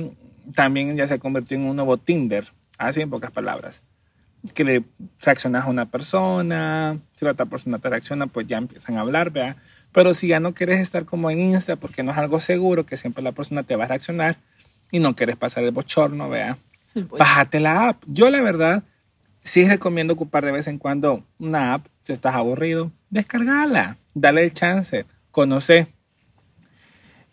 también 0.53 0.95
ya 0.95 1.07
se 1.07 1.19
convirtió 1.19 1.57
en 1.57 1.65
un 1.65 1.75
nuevo 1.75 1.97
Tinder. 1.97 2.51
Así 2.77 2.99
en 3.01 3.09
pocas 3.09 3.31
palabras. 3.31 3.83
Que 4.53 4.63
le 4.63 4.83
reaccionas 5.21 5.65
a 5.65 5.69
una 5.69 5.85
persona, 5.85 6.97
si 7.15 7.25
la 7.25 7.31
otra 7.31 7.45
persona 7.45 7.79
te 7.79 7.89
reacciona, 7.89 8.27
pues 8.27 8.47
ya 8.47 8.57
empiezan 8.57 8.97
a 8.97 9.01
hablar, 9.01 9.29
¿vea? 9.29 9.57
Pero 9.91 10.13
si 10.13 10.27
ya 10.27 10.39
no 10.39 10.53
quieres 10.53 10.79
estar 10.79 11.05
como 11.05 11.29
en 11.29 11.39
Insta 11.39 11.75
porque 11.75 12.03
no 12.03 12.11
es 12.11 12.17
algo 12.17 12.39
seguro, 12.39 12.85
que 12.85 12.97
siempre 12.97 13.23
la 13.23 13.33
persona 13.33 13.63
te 13.63 13.75
va 13.75 13.85
a 13.85 13.87
reaccionar 13.87 14.37
y 14.91 14.99
no 14.99 15.15
quieres 15.15 15.35
pasar 15.35 15.63
el 15.63 15.71
bochorno, 15.71 16.29
vea, 16.29 16.57
bájate 16.95 17.59
la 17.59 17.89
app. 17.89 18.03
Yo 18.07 18.29
la 18.29 18.41
verdad 18.41 18.83
sí 19.43 19.67
recomiendo 19.67 20.13
ocupar 20.13 20.45
de 20.45 20.51
vez 20.51 20.67
en 20.67 20.77
cuando 20.77 21.23
una 21.39 21.73
app. 21.73 21.87
Si 22.03 22.13
estás 22.13 22.35
aburrido, 22.35 22.91
descargala, 23.09 23.97
dale 24.13 24.43
el 24.43 24.53
chance, 24.53 25.05
conoce. 25.31 25.87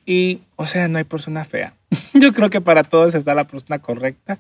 Y, 0.05 0.43
o 0.57 0.67
sea, 0.67 0.89
no 0.89 0.99
hay 0.99 1.05
persona 1.05 1.45
fea. 1.45 1.75
Yo 2.15 2.33
creo 2.33 2.51
que 2.51 2.61
para 2.61 2.83
todos 2.83 3.15
está 3.15 3.35
la 3.35 3.47
persona 3.47 3.79
correcta. 3.79 4.39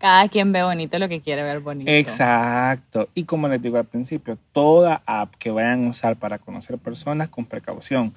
Cada 0.00 0.28
quien 0.28 0.50
ve 0.50 0.62
bonito 0.62 0.98
lo 0.98 1.08
que 1.08 1.20
quiere 1.20 1.42
ver 1.42 1.60
bonito. 1.60 1.90
Exacto. 1.90 3.08
Y 3.14 3.24
como 3.24 3.48
les 3.48 3.60
digo 3.60 3.76
al 3.76 3.84
principio, 3.84 4.38
toda 4.52 5.02
app 5.04 5.34
que 5.38 5.50
vayan 5.50 5.86
a 5.86 5.90
usar 5.90 6.16
para 6.16 6.38
conocer 6.38 6.78
personas 6.78 7.28
con 7.28 7.44
precaución. 7.44 8.14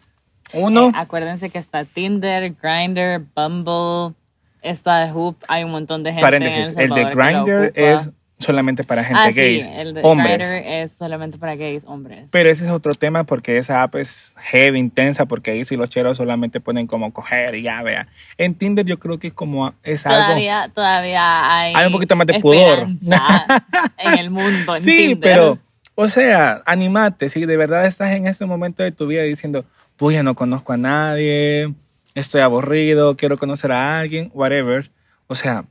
Uno. 0.53 0.87
Eh, 0.87 0.93
acuérdense 0.95 1.49
que 1.49 1.59
está 1.59 1.83
Tinder, 1.83 2.55
Grindr, 2.61 3.25
Bumble, 3.35 4.15
está 4.61 5.05
de 5.05 5.11
Hoop. 5.11 5.35
Hay 5.49 5.65
un 5.65 5.71
montón 5.71 6.03
de 6.03 6.11
gente. 6.11 6.21
Paréntesis, 6.21 6.73
el 6.77 6.89
de 6.89 7.03
Grindr 7.03 7.73
es 7.75 8.09
solamente 8.43 8.83
para 8.83 9.03
gente 9.03 9.21
ah, 9.23 9.31
gay. 9.31 9.61
Sí, 9.61 9.69
el 9.73 9.99
hombres. 10.03 10.37
Grindr 10.37 10.67
es 10.67 10.91
solamente 10.91 11.37
para 11.37 11.55
gays, 11.55 11.83
hombres. 11.85 12.29
Pero 12.31 12.49
ese 12.49 12.65
es 12.65 12.71
otro 12.71 12.95
tema 12.95 13.23
porque 13.23 13.57
esa 13.57 13.83
app 13.83 13.95
es 13.95 14.35
heavy, 14.37 14.79
intensa, 14.79 15.25
porque 15.25 15.51
ahí 15.51 15.65
sí 15.65 15.75
los 15.75 15.89
cheros 15.89 16.17
solamente 16.17 16.59
ponen 16.59 16.87
como 16.87 17.11
coger 17.11 17.55
y 17.55 17.63
ya, 17.63 17.81
vea. 17.81 18.07
En 18.37 18.55
Tinder 18.55 18.85
yo 18.85 18.99
creo 18.99 19.19
que 19.19 19.27
es 19.27 19.33
como, 19.33 19.73
es 19.83 20.03
todavía, 20.03 20.63
algo... 20.63 20.73
Todavía 20.73 21.55
hay... 21.57 21.73
Hay 21.75 21.85
un 21.87 21.91
poquito 21.91 22.15
más 22.15 22.27
de 22.27 22.39
pudor. 22.39 22.79
en 23.97 24.19
el 24.19 24.29
mundo, 24.29 24.75
en 24.75 24.81
Sí, 24.81 24.97
Tinder. 24.97 25.19
pero, 25.19 25.59
o 25.95 26.07
sea, 26.07 26.61
animate, 26.65 27.29
si 27.29 27.45
de 27.45 27.57
verdad 27.57 27.85
estás 27.85 28.11
en 28.11 28.27
este 28.27 28.45
momento 28.45 28.83
de 28.83 28.91
tu 28.91 29.07
vida 29.07 29.23
diciendo, 29.23 29.65
pues 29.97 30.15
ya 30.15 30.23
no 30.23 30.35
conozco 30.35 30.73
a 30.73 30.77
nadie, 30.77 31.73
estoy 32.15 32.41
aburrido, 32.41 33.15
quiero 33.15 33.37
conocer 33.37 33.71
a 33.71 33.99
alguien, 33.99 34.31
whatever. 34.33 34.89
O 35.27 35.35
sea, 35.35 35.65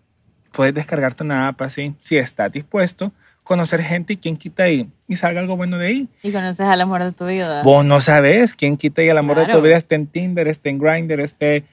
puedes 0.53 0.75
descargarte 0.75 1.25
una 1.25 1.49
app 1.49 1.63
así, 1.63 1.95
si 1.99 2.17
estás 2.17 2.53
dispuesto, 2.53 3.13
conocer 3.43 3.83
gente 3.83 4.13
y 4.13 4.17
quién 4.17 4.37
quita 4.37 4.65
ahí 4.65 4.89
y 5.09 5.17
salga 5.17 5.41
algo 5.41 5.57
bueno 5.57 5.79
de 5.79 5.87
ahí. 5.87 6.09
Y 6.23 6.33
conoces 6.33 6.67
al 6.67 6.81
amor 6.81 7.03
de 7.03 7.13
tu 7.13 7.27
vida. 7.27 7.63
Vos 7.63 7.85
no 7.85 8.01
sabes 8.01 8.55
quién 8.55 8.77
quita 8.77 9.03
y 9.03 9.09
el 9.09 9.19
amor 9.19 9.39
de 9.39 9.47
tu 9.47 9.61
vida 9.61 9.77
esté 9.77 9.97
en 9.97 10.07
Tinder, 10.07 10.49
esté 10.49 10.71
en 10.71 10.79
Grindr, 10.79 11.21
esté 11.21 11.65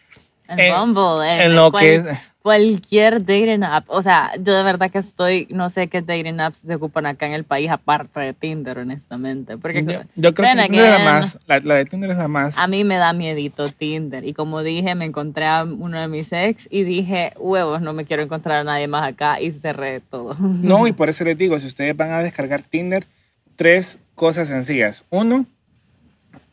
En 0.49 0.59
en- 0.59 0.73
Bumble, 0.75 1.25
en, 1.35 1.41
en 1.41 1.55
lo 1.55 1.71
cual- 1.71 1.81
que 1.83 1.95
es... 1.95 2.05
cualquier 2.41 3.19
dating 3.23 3.63
app. 3.63 3.85
O 3.89 4.01
sea, 4.01 4.31
yo 4.41 4.55
de 4.55 4.63
verdad 4.63 4.89
que 4.89 4.97
estoy, 4.97 5.45
no 5.51 5.69
sé 5.69 5.87
qué 5.87 6.01
dating 6.01 6.39
apps 6.39 6.57
se 6.59 6.73
ocupan 6.75 7.05
acá 7.05 7.27
en 7.27 7.33
el 7.33 7.43
país 7.43 7.69
aparte 7.69 8.19
de 8.19 8.33
Tinder, 8.33 8.79
honestamente. 8.79 9.57
Porque 9.57 9.83
Yo, 9.83 10.01
yo 10.15 10.33
creo 10.33 10.55
que 10.55 10.61
Tinder 10.63 10.85
es 10.85 10.99
la 10.99 11.05
más, 11.05 11.37
la, 11.45 11.59
la 11.59 11.75
de 11.75 11.85
Tinder 11.85 12.11
es 12.11 12.17
la 12.17 12.27
más... 12.27 12.57
A 12.57 12.65
mí 12.67 12.83
me 12.83 12.95
da 12.95 13.13
miedito 13.13 13.69
Tinder. 13.69 14.25
Y 14.25 14.33
como 14.33 14.63
dije, 14.63 14.95
me 14.95 15.05
encontré 15.05 15.45
a 15.45 15.63
uno 15.63 15.99
de 15.99 16.07
mis 16.07 16.31
ex 16.31 16.67
y 16.71 16.83
dije, 16.83 17.33
huevos, 17.37 17.81
no 17.81 17.93
me 17.93 18.05
quiero 18.05 18.23
encontrar 18.23 18.59
a 18.59 18.63
nadie 18.63 18.87
más 18.87 19.03
acá 19.07 19.39
y 19.39 19.51
cerré 19.51 19.99
todo. 19.99 20.35
No, 20.39 20.87
y 20.87 20.91
por 20.93 21.09
eso 21.09 21.23
les 21.25 21.37
digo, 21.37 21.59
si 21.59 21.67
ustedes 21.67 21.95
van 21.95 22.11
a 22.11 22.19
descargar 22.23 22.63
Tinder, 22.63 23.05
tres 23.55 23.99
cosas 24.15 24.47
sencillas. 24.47 25.03
Uno, 25.11 25.45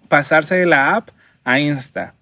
pasarse 0.08 0.54
de 0.56 0.66
la 0.66 0.96
app 0.96 1.08
a 1.44 1.58
Insta. 1.60 2.12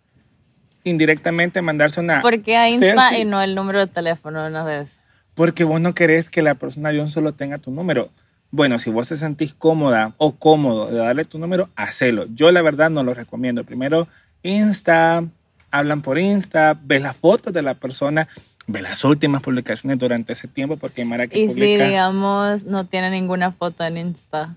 Indirectamente 0.84 1.62
mandarse 1.62 2.00
una... 2.00 2.20
Porque 2.20 2.56
a 2.56 2.68
Insta 2.68 3.08
selfie. 3.08 3.20
y 3.20 3.24
no 3.24 3.42
el 3.42 3.54
número 3.54 3.80
de 3.80 3.86
teléfono 3.86 4.46
una 4.46 4.62
vez. 4.64 4.98
Porque 5.34 5.64
vos 5.64 5.80
no 5.80 5.94
querés 5.94 6.30
que 6.30 6.42
la 6.42 6.54
persona 6.54 6.90
de 6.90 7.00
un 7.00 7.10
solo 7.10 7.32
tenga 7.32 7.58
tu 7.58 7.70
número. 7.70 8.10
Bueno, 8.50 8.78
si 8.78 8.90
vos 8.90 9.08
te 9.08 9.16
sentís 9.16 9.52
cómoda 9.52 10.14
o 10.18 10.36
cómodo 10.36 10.86
de 10.90 10.98
darle 10.98 11.24
tu 11.24 11.38
número, 11.38 11.70
hacelo. 11.74 12.26
Yo 12.34 12.52
la 12.52 12.62
verdad 12.62 12.90
no 12.90 13.02
lo 13.02 13.12
recomiendo. 13.12 13.64
Primero, 13.64 14.06
Insta, 14.44 15.24
hablan 15.72 16.02
por 16.02 16.18
Insta, 16.18 16.78
ves 16.80 17.02
las 17.02 17.16
fotos 17.16 17.52
de 17.52 17.62
la 17.62 17.74
persona, 17.74 18.28
ves 18.68 18.82
las 18.82 19.02
últimas 19.04 19.42
publicaciones 19.42 19.98
durante 19.98 20.34
ese 20.34 20.46
tiempo, 20.46 20.76
porque 20.76 21.00
hay 21.02 21.08
Mara 21.08 21.26
que 21.26 21.36
Y 21.38 21.48
si, 21.48 21.54
publica, 21.54 21.88
digamos, 21.88 22.64
no 22.64 22.86
tiene 22.86 23.10
ninguna 23.10 23.50
foto 23.50 23.82
en 23.84 23.96
Insta. 23.96 24.54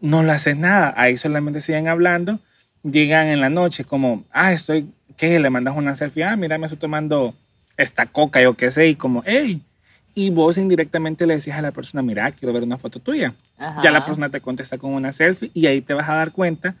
no 0.00 0.22
le 0.22 0.32
haces 0.32 0.56
nada. 0.56 0.94
Ahí 0.96 1.16
solamente 1.16 1.60
siguen 1.60 1.88
hablando, 1.88 2.38
llegan 2.84 3.26
en 3.26 3.40
la 3.40 3.50
noche 3.50 3.84
como, 3.84 4.24
ah, 4.30 4.52
estoy, 4.52 4.88
¿qué? 5.22 5.38
Le 5.38 5.50
mandas 5.50 5.76
una 5.76 5.94
selfie, 5.94 6.24
ah, 6.24 6.34
mira, 6.34 6.58
me 6.58 6.66
estoy 6.66 6.80
tomando 6.80 7.32
esta 7.76 8.06
coca, 8.06 8.42
yo 8.42 8.54
qué 8.54 8.72
sé, 8.72 8.88
y 8.88 8.96
como, 8.96 9.22
hey. 9.24 9.62
Y 10.16 10.30
vos 10.30 10.58
indirectamente 10.58 11.28
le 11.28 11.36
decís 11.36 11.54
a 11.54 11.62
la 11.62 11.70
persona, 11.70 12.02
mira, 12.02 12.28
quiero 12.32 12.52
ver 12.52 12.64
una 12.64 12.76
foto 12.76 12.98
tuya. 12.98 13.32
Ajá. 13.56 13.80
Ya 13.84 13.92
la 13.92 14.04
persona 14.04 14.30
te 14.30 14.40
contesta 14.40 14.78
con 14.78 14.92
una 14.92 15.12
selfie 15.12 15.52
y 15.54 15.66
ahí 15.66 15.80
te 15.80 15.94
vas 15.94 16.08
a 16.08 16.16
dar 16.16 16.32
cuenta 16.32 16.74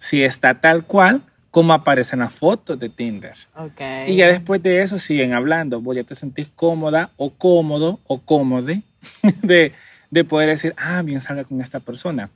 si 0.00 0.24
está 0.24 0.62
tal 0.62 0.84
cual 0.84 1.20
como 1.50 1.74
aparecen 1.74 2.20
las 2.20 2.32
fotos 2.32 2.80
de 2.80 2.88
Tinder. 2.88 3.34
Ok. 3.54 3.80
Y 4.08 4.16
ya 4.16 4.28
después 4.28 4.62
de 4.62 4.80
eso 4.80 4.98
siguen 4.98 5.34
hablando. 5.34 5.82
Vos 5.82 5.94
ya 5.94 6.04
te 6.04 6.14
sentís 6.14 6.48
cómoda 6.56 7.10
o 7.18 7.34
cómodo 7.34 8.00
o 8.06 8.18
cómode 8.18 8.80
de, 9.42 9.72
de 10.10 10.24
poder 10.24 10.48
decir, 10.48 10.72
ah, 10.78 11.02
bien 11.02 11.20
salga 11.20 11.44
con 11.44 11.60
esta 11.60 11.80
persona. 11.80 12.30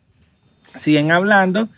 Siguen 0.76 1.10
hablando, 1.10 1.70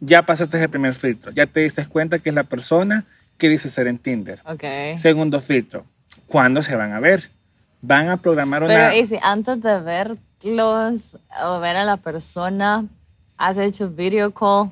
ya 0.00 0.24
pasaste 0.24 0.60
el 0.62 0.68
primer 0.68 0.94
filtro. 0.94 1.30
Ya 1.32 1.46
te 1.46 1.60
diste 1.60 1.86
cuenta 1.86 2.18
que 2.18 2.30
es 2.30 2.34
la 2.34 2.44
persona 2.44 3.04
que 3.38 3.48
dice 3.48 3.68
ser 3.68 3.86
en 3.86 3.98
Tinder. 3.98 4.40
Ok. 4.44 4.64
Segundo 4.96 5.40
filtro, 5.40 5.84
¿cuándo 6.26 6.62
se 6.62 6.76
van 6.76 6.92
a 6.92 7.00
ver? 7.00 7.30
Van 7.82 8.08
a 8.08 8.16
programar 8.16 8.62
una... 8.62 8.74
Pero 8.74 8.92
y 8.96 9.06
si 9.06 9.18
antes 9.22 9.62
de 9.62 9.80
verlos 9.80 11.16
o 11.42 11.60
ver 11.60 11.76
a 11.76 11.84
la 11.84 11.96
persona, 11.96 12.84
has 13.38 13.56
hecho 13.56 13.88
video 13.88 14.32
call. 14.32 14.70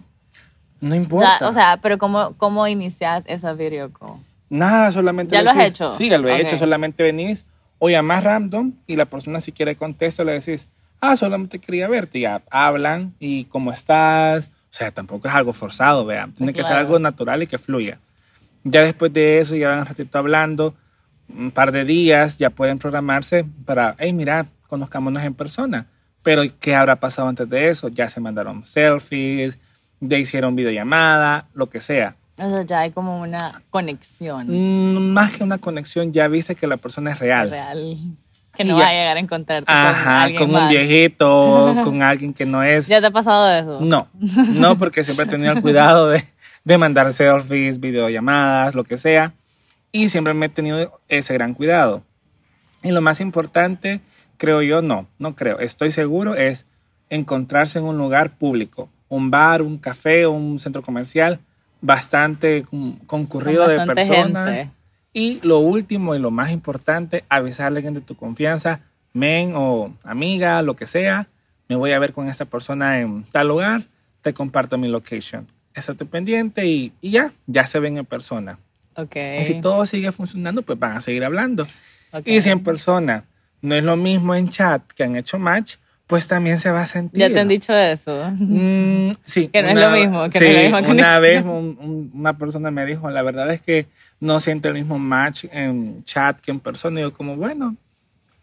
No 0.81 0.95
importa. 0.95 1.39
Ya, 1.41 1.49
o 1.49 1.53
sea, 1.53 1.79
pero 1.81 1.99
¿cómo, 1.99 2.35
cómo 2.37 2.67
inicias 2.69 3.25
esa 3.27 3.55
video 3.55 3.93
call? 3.93 4.17
Nada, 4.51 4.93
solamente. 4.93 5.35
¿Ya 5.35 5.43
lo 5.43 5.51
has 5.51 5.59
hecho? 5.59 5.93
Sí, 5.93 6.09
ya 6.09 6.19
lo 6.19 6.29
he 6.29 6.41
hecho. 6.41 6.57
Solamente 6.57 7.03
venís 7.03 7.45
o 7.79 7.91
llamás 7.91 8.25
random 8.25 8.73
y 8.87 8.97
la 8.97 9.07
persona 9.07 9.41
si 9.41 9.53
quiere 9.53 9.77
contesta 9.77 10.25
le 10.25 10.33
decís, 10.33 10.69
ah, 11.01 11.17
solamente 11.17 11.59
quería 11.59 11.89
verte. 11.89 12.21
Ya 12.21 12.43
hablan 12.51 13.15
y 13.19 13.45
cómo 13.47 13.73
estás. 13.73 14.51
O 14.71 14.75
sea, 14.79 14.91
tampoco 14.91 15.29
es 15.29 15.35
algo 15.35 15.53
forzado, 15.53 16.05
vean. 16.05 16.33
Tiene 16.33 16.53
que 16.53 16.59
ser 16.63 16.73
Claro. 16.73 16.81
algo 16.81 16.99
natural 16.99 17.43
y 17.43 17.47
que 17.47 17.59
fluya. 17.59 17.99
Ya 18.65 18.83
después 18.83 19.13
de 19.13 19.39
eso, 19.39 19.57
ya 19.57 19.69
van 19.71 19.81
un 19.81 19.87
ratito 19.87 20.19
hablando, 20.19 20.75
un 21.29 21.51
par 21.51 21.73
de 21.73 21.85
días, 21.85 22.39
ya 22.39 22.51
pueden 22.51 22.79
programarse 22.79 23.45
para, 23.65 23.95
hey, 23.99 24.13
mira, 24.13 24.47
conozcámonos 24.67 25.23
en 25.23 25.35
persona. 25.35 25.87
Pero, 26.23 26.43
¿qué 26.61 26.75
habrá 26.75 26.97
pasado 26.97 27.29
antes 27.29 27.49
de 27.49 27.69
eso? 27.69 27.89
Ya 27.89 28.09
se 28.11 28.21
mandaron 28.21 28.65
selfies, 28.67 29.59
ya 30.01 30.19
hicieron 30.19 30.55
videollamada, 30.57 31.47
lo 31.55 31.71
que 31.71 31.81
sea. 31.81 32.17
O 32.37 32.49
sea, 32.49 32.63
ya 32.63 32.81
hay 32.81 32.91
como 32.93 33.21
una 33.21 33.63
conexión 33.71 34.47
Mm, 34.49 35.13
más 35.13 35.33
que 35.33 35.43
una 35.45 35.59
conexión, 35.59 36.13
ya 36.13 36.29
viste 36.29 36.55
que 36.55 36.67
la 36.67 36.77
persona 36.77 37.13
es 37.13 37.19
real. 37.19 37.51
real. 37.51 37.97
Que 38.59 38.65
no 38.65 38.77
vas 38.77 38.89
a 38.89 38.91
llegar 38.91 39.17
a 39.17 39.21
encontrarte 39.21 39.67
con 39.67 39.75
Ajá, 39.75 40.29
con 40.37 40.55
un 40.55 40.69
viejito, 40.69 41.75
con 41.85 42.03
alguien 42.03 42.35
que 42.35 42.45
no 42.45 42.63
es. 42.63 42.89
¿Ya 42.89 43.01
te 43.01 43.07
ha 43.07 43.11
pasado 43.11 43.51
eso? 43.51 43.81
No, 43.81 44.09
no, 44.55 44.77
porque 44.77 45.05
siempre 45.05 45.27
he 45.27 45.29
tenido 45.29 45.53
el 45.53 45.63
cuidado 45.63 46.09
de, 46.09 46.25
de 46.65 46.79
mandar 46.79 47.13
selfies, 47.13 47.79
videollamadas, 47.81 48.75
lo 48.75 48.85
que 48.85 48.99
sea. 48.99 49.33
Y 49.93 50.09
siempre 50.09 50.35
me 50.35 50.47
he 50.47 50.49
tenido 50.49 51.01
ese 51.09 51.33
gran 51.35 51.55
cuidado. 51.55 52.03
Y 52.83 52.91
lo 52.91 53.01
más 53.01 53.21
importante, 53.21 54.01
creo 54.37 54.61
yo, 54.63 54.83
no, 54.83 55.07
no 55.19 55.35
creo, 55.35 55.61
estoy 55.61 55.93
seguro, 55.93 56.35
es 56.35 56.67
encontrarse 57.11 57.79
en 57.79 57.85
un 57.87 57.97
lugar 57.97 58.37
público, 58.37 58.89
un 59.09 59.31
bar, 59.31 59.63
un 59.63 59.79
café, 59.79 60.27
un 60.27 60.59
centro 60.59 60.83
comercial, 60.83 61.41
bastante 61.81 62.65
con- 62.65 62.97
concurrido 63.07 63.65
Con 63.67 63.87
de 63.87 63.95
personas. 63.95 64.49
gente. 64.59 64.71
Y 65.13 65.41
lo 65.43 65.59
último 65.59 66.15
y 66.15 66.19
lo 66.19 66.31
más 66.31 66.51
importante, 66.51 67.25
avisarle 67.29 67.77
a 67.77 67.79
alguien 67.79 67.95
de 67.95 68.01
tu 68.01 68.17
confianza, 68.17 68.81
men 69.13 69.53
o 69.57 69.95
amiga, 70.05 70.63
lo 70.63 70.77
que 70.77 70.87
sea, 70.87 71.29
me 71.69 71.77
voy 71.77 71.93
a 71.93 71.99
ver 71.99 72.13
con 72.13 72.29
esta 72.29 72.45
persona 72.45 73.01
en 73.01 73.25
tal 73.25 73.49
lugar, 73.49 73.83
te 74.23 74.33
comparto 74.33 74.79
mi 74.79 74.89
location. 74.89 75.47
Estate 75.75 76.05
pendiente 76.05 76.67
y, 76.67 76.93
y 77.01 77.11
ya, 77.11 77.33
ya 77.47 77.67
se 77.67 77.79
ven 77.79 77.99
en 77.99 78.07
persona. 78.07 78.59
Ok. 78.97 79.17
Y 79.41 79.45
si 79.45 79.61
todo 79.61 79.87
sigue 79.87 80.11
funcionando, 80.13 80.63
pues 80.63 80.79
van 80.79 80.97
a 80.97 81.01
seguir 81.01 81.25
hablando. 81.25 81.67
ok. 82.13 82.27
Y 82.27 82.41
si 82.41 82.51
en 82.51 82.63
persona 82.63 83.25
no 83.61 83.75
es 83.75 83.85
lo 83.85 83.97
mismo 83.97 84.35
en 84.35 84.49
chat 84.49 84.83
que 84.93 85.05
han 85.05 85.17
hecho 85.17 85.39
match, 85.39 85.77
pues 86.09 86.27
también 86.27 86.59
se 86.59 86.71
va 86.73 86.81
a 86.83 86.87
sentir. 86.87 87.21
¿Ya 87.21 87.29
te 87.29 87.39
han 87.39 87.47
dicho 87.49 87.73
eso? 87.77 88.31
Mm, 88.37 89.13
sí. 89.25 89.49
Que 89.49 89.63
no 89.63 89.69
es 89.69 89.75
lo 89.77 89.91
mismo, 89.93 90.29
que 90.31 90.39
sí, 90.39 90.45
no 90.45 90.51
es 90.51 90.73
la 90.73 90.79
misma 90.81 90.93
Una 90.95 91.19
vez 91.21 91.45
un- 91.45 91.79
un- 91.81 92.11
una 92.15 92.37
persona 92.37 92.71
me 92.73 92.85
dijo, 92.87 93.09
la 93.11 93.23
verdad 93.23 93.51
es 93.53 93.61
que 93.63 93.87
no 94.19 94.41
siente 94.41 94.69
el 94.69 94.75
mismo 94.75 94.99
match 94.99 95.45
en 95.53 96.03
chat 96.05 96.41
que 96.41 96.51
en 96.51 96.59
persona. 96.61 96.99
Y 96.99 97.03
yo 97.05 97.13
como, 97.13 97.37
bueno, 97.37 97.77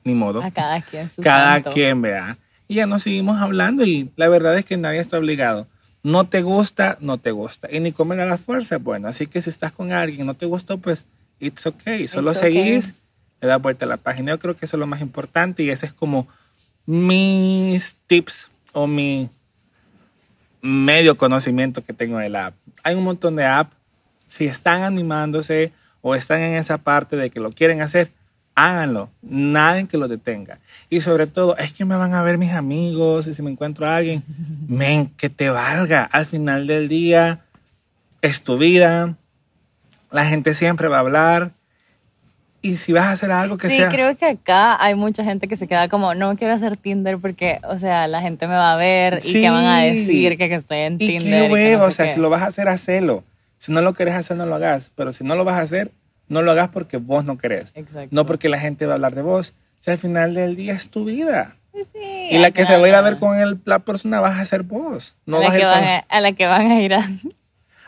ni 0.03 0.13
modo. 0.13 0.41
A 0.43 0.51
cada 0.51 0.79
quien 0.81 1.09
su 1.09 1.21
Cada 1.21 1.55
santo. 1.55 1.71
quien 1.71 2.01
vea. 2.01 2.37
Y 2.67 2.75
ya 2.75 2.85
nos 2.87 3.03
seguimos 3.03 3.41
hablando 3.41 3.83
y 3.83 4.09
la 4.15 4.29
verdad 4.29 4.57
es 4.57 4.65
que 4.65 4.77
nadie 4.77 4.99
está 4.99 5.17
obligado. 5.17 5.67
No 6.03 6.25
te 6.27 6.43
gusta, 6.43 6.97
no 7.01 7.17
te 7.17 7.31
gusta. 7.31 7.67
Y 7.71 7.79
ni 7.79 7.91
comer 7.91 8.19
a 8.21 8.25
la 8.27 8.37
fuerza, 8.37 8.77
bueno. 8.77 9.07
Así 9.07 9.25
que 9.25 9.41
si 9.41 9.49
estás 9.49 9.71
con 9.71 9.91
alguien 9.91 10.21
y 10.21 10.23
no 10.23 10.35
te 10.35 10.45
gustó, 10.45 10.77
pues 10.77 11.07
it's 11.39 11.65
okay. 11.65 12.07
Solo 12.07 12.29
It's 12.31 12.39
okay. 12.41 12.53
seguís, 12.53 12.93
le 13.41 13.47
das 13.47 13.59
vuelta 13.59 13.85
a 13.85 13.87
la 13.87 13.97
página. 13.97 14.31
Yo 14.33 14.39
creo 14.39 14.55
que 14.55 14.65
eso 14.67 14.77
es 14.77 14.79
lo 14.79 14.85
más 14.87 15.01
importante 15.01 15.63
y 15.63 15.71
ese 15.71 15.87
es 15.87 15.93
como 15.93 16.27
mis 16.85 17.95
tips 18.07 18.49
o 18.73 18.87
mi 18.87 19.29
medio 20.61 21.15
conocimiento 21.17 21.83
que 21.83 21.93
tengo 21.93 22.17
de 22.17 22.29
la 22.29 22.47
app. 22.47 22.55
Hay 22.83 22.95
un 22.95 23.03
montón 23.03 23.35
de 23.35 23.45
apps. 23.45 23.75
Si 24.27 24.45
están 24.45 24.81
animándose 24.83 25.71
o 26.01 26.15
están 26.15 26.41
en 26.41 26.55
esa 26.55 26.79
parte 26.79 27.15
de 27.15 27.29
que 27.29 27.39
lo 27.39 27.51
quieren 27.51 27.81
hacer, 27.81 28.11
háganlo. 28.55 29.09
Nadie 29.21 29.87
que 29.87 29.97
lo 29.97 30.07
detenga. 30.07 30.59
Y 30.89 31.01
sobre 31.01 31.27
todo, 31.27 31.55
es 31.57 31.73
que 31.73 31.85
me 31.85 31.95
van 31.95 32.13
a 32.13 32.23
ver 32.23 32.37
mis 32.37 32.51
amigos 32.51 33.27
y 33.27 33.33
si 33.33 33.41
me 33.41 33.51
encuentro 33.51 33.85
a 33.85 33.97
alguien, 33.97 34.23
men, 34.67 35.07
que 35.07 35.29
te 35.29 35.49
valga. 35.49 36.03
Al 36.03 36.25
final 36.25 36.65
del 36.65 36.87
día, 36.87 37.41
es 38.21 38.43
tu 38.43 38.57
vida. 38.57 39.17
La 40.11 40.25
gente 40.25 40.53
siempre 40.55 40.87
va 40.87 40.97
a 40.97 41.01
hablar. 41.01 41.51
Y 42.65 42.77
si 42.77 42.93
vas 42.93 43.05
a 43.05 43.11
hacer 43.11 43.31
algo 43.31 43.57
que 43.57 43.69
sí, 43.69 43.77
sea... 43.77 43.89
creo 43.89 44.15
que 44.17 44.25
acá 44.25 44.81
hay 44.83 44.95
mucha 44.95 45.23
gente 45.23 45.47
que 45.47 45.55
se 45.55 45.67
queda 45.67 45.87
como, 45.87 46.15
no 46.15 46.35
quiero 46.35 46.53
hacer 46.53 46.77
Tinder 46.77 47.17
porque, 47.19 47.59
o 47.67 47.77
sea, 47.77 48.07
la 48.07 48.21
gente 48.21 48.47
me 48.47 48.55
va 48.55 48.73
a 48.73 48.75
ver 48.75 49.19
y 49.23 49.33
que 49.33 49.49
van 49.49 49.65
a 49.65 49.81
decir 49.83 50.37
que, 50.37 50.49
que 50.49 50.55
estoy 50.55 50.79
en 50.79 50.93
y 50.95 50.97
Tinder. 50.97 51.21
qué 51.21 51.45
y 51.45 51.47
que 51.47 51.53
huevo, 51.53 51.83
no 51.85 51.85
sé 51.85 51.87
o 51.89 51.91
sea, 51.91 52.05
qué. 52.07 52.13
si 52.13 52.19
lo 52.19 52.29
vas 52.29 52.41
a 52.41 52.47
hacer, 52.47 52.67
hacelo. 52.67 53.23
Si 53.57 53.71
no 53.71 53.81
lo 53.81 53.93
querés 53.93 54.15
hacer, 54.15 54.35
no 54.37 54.45
lo 54.45 54.55
hagas. 54.55 54.91
Pero 54.95 55.13
si 55.13 55.23
no 55.23 55.35
lo 55.35 55.43
vas 55.45 55.55
a 55.57 55.61
hacer, 55.61 55.91
no 56.27 56.41
lo 56.41 56.51
hagas 56.51 56.69
porque 56.69 56.97
vos 56.97 57.23
no 57.23 57.37
querés. 57.37 57.71
Exacto. 57.75 58.09
No 58.11 58.25
porque 58.25 58.49
la 58.49 58.59
gente 58.59 58.85
va 58.85 58.93
a 58.93 58.95
hablar 58.95 59.15
de 59.15 59.21
vos. 59.21 59.53
O 59.79 59.83
sea, 59.85 59.93
al 59.93 59.99
final 59.99 60.33
del 60.33 60.55
día 60.55 60.73
es 60.73 60.89
tu 60.89 61.05
vida. 61.05 61.55
Sí, 61.73 62.29
Y 62.31 62.37
la 62.39 62.51
que 62.51 62.65
se 62.65 62.77
va 62.77 62.85
a 62.85 62.89
ir 62.89 62.95
a 62.95 62.99
no. 62.99 63.03
ver 63.03 63.17
con 63.17 63.37
el- 63.39 63.59
la 63.65 63.79
persona 63.79 64.19
vas 64.21 64.39
a 64.39 64.45
ser 64.45 64.63
vos. 64.63 65.15
No 65.25 65.37
a, 65.37 65.41
vas 65.41 65.53
a 65.53 65.57
ir 65.57 65.63
con- 65.63 65.83
a, 65.83 65.97
a 66.09 66.19
la 66.21 66.31
que 66.31 66.45
van 66.47 66.71
a 66.71 66.81
ir 66.81 66.93
a... 66.95 67.05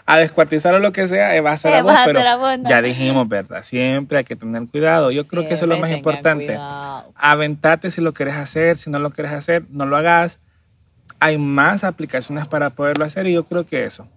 a 0.09 0.17
descuartizar 0.17 0.73
o 0.73 0.79
lo 0.79 0.91
que 0.93 1.05
sea, 1.05 1.35
eh, 1.35 1.41
va 1.41 1.51
a 1.51 1.57
ser 1.57 1.73
Eh, 1.73 1.77
a 1.79 1.83
vos, 1.83 1.93
pero 2.05 2.19
ser 2.19 2.27
a 2.27 2.35
vos, 2.37 2.57
no. 2.59 2.69
ya 2.69 2.81
dijimos, 2.81 3.27
¿verdad? 3.27 3.61
Siempre 3.61 4.17
hay 4.19 4.23
que 4.23 4.35
tener 4.37 4.65
cuidado. 4.67 5.11
Yo 5.11 5.25
creo 5.27 5.45
que 5.45 5.53
eso 5.53 5.65
es 5.65 5.69
lo 5.69 5.77
más 5.77 5.91
importante. 5.91 6.45
cuidado. 6.45 7.11
Aventate 7.15 7.91
si 7.91 7.99
lo 8.01 8.13
quieres 8.13 8.35
hacer, 8.35 8.77
si 8.77 8.89
no 8.89 8.99
lo 8.99 9.11
quieres 9.11 9.33
hacer, 9.33 9.65
no 9.69 9.85
lo 9.85 9.97
hagas. 9.97 10.39
Hay 11.19 11.37
más 11.37 11.83
aplicaciones 11.83 12.47
para 12.47 12.69
poderlo 12.69 13.03
hacer 13.05 13.27
y 13.27 13.33
yo 13.33 13.43
creo 13.43 13.65
que 13.65 13.83
eso. 13.83 14.07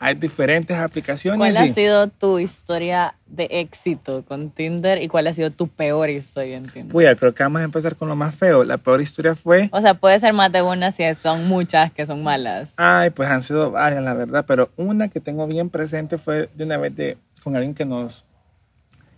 Hay 0.00 0.14
diferentes 0.14 0.76
aplicaciones. 0.76 1.38
¿Cuál 1.38 1.56
ha 1.56 1.72
sido 1.72 2.06
tu 2.08 2.38
historia 2.38 3.16
de 3.26 3.48
éxito 3.50 4.24
con 4.24 4.50
Tinder 4.50 5.02
y 5.02 5.08
cuál 5.08 5.26
ha 5.26 5.32
sido 5.32 5.50
tu 5.50 5.66
peor 5.66 6.08
historia 6.08 6.56
en 6.56 6.68
Tinder? 6.68 6.94
Uy, 6.94 7.04
creo 7.16 7.34
que 7.34 7.42
vamos 7.42 7.62
a 7.62 7.64
empezar 7.64 7.96
con 7.96 8.08
lo 8.08 8.14
más 8.14 8.34
feo. 8.34 8.62
La 8.62 8.78
peor 8.78 9.00
historia 9.00 9.34
fue... 9.34 9.68
O 9.72 9.80
sea, 9.80 9.94
puede 9.94 10.20
ser 10.20 10.32
más 10.34 10.52
de 10.52 10.62
una 10.62 10.92
si 10.92 11.02
son 11.20 11.48
muchas 11.48 11.92
que 11.92 12.06
son 12.06 12.22
malas. 12.22 12.74
Ay, 12.76 13.10
pues 13.10 13.28
han 13.28 13.42
sido 13.42 13.72
varias, 13.72 14.04
la 14.04 14.14
verdad, 14.14 14.44
pero 14.46 14.70
una 14.76 15.08
que 15.08 15.20
tengo 15.20 15.48
bien 15.48 15.68
presente 15.68 16.16
fue 16.16 16.48
de 16.54 16.64
una 16.64 16.76
vez 16.76 16.94
de, 16.94 17.18
con 17.42 17.56
alguien 17.56 17.74
que 17.74 17.84
nos, 17.84 18.24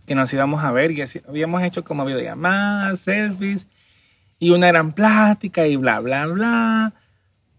que 0.06 0.14
nos 0.14 0.32
íbamos 0.32 0.64
a 0.64 0.72
ver 0.72 0.92
y 0.92 1.02
así, 1.02 1.20
habíamos 1.28 1.62
hecho 1.62 1.84
como 1.84 2.06
videollamadas, 2.06 3.00
selfies 3.00 3.66
y 4.38 4.50
una 4.50 4.68
gran 4.68 4.92
plática 4.92 5.66
y 5.66 5.76
bla, 5.76 6.00
bla, 6.00 6.26
bla, 6.26 6.94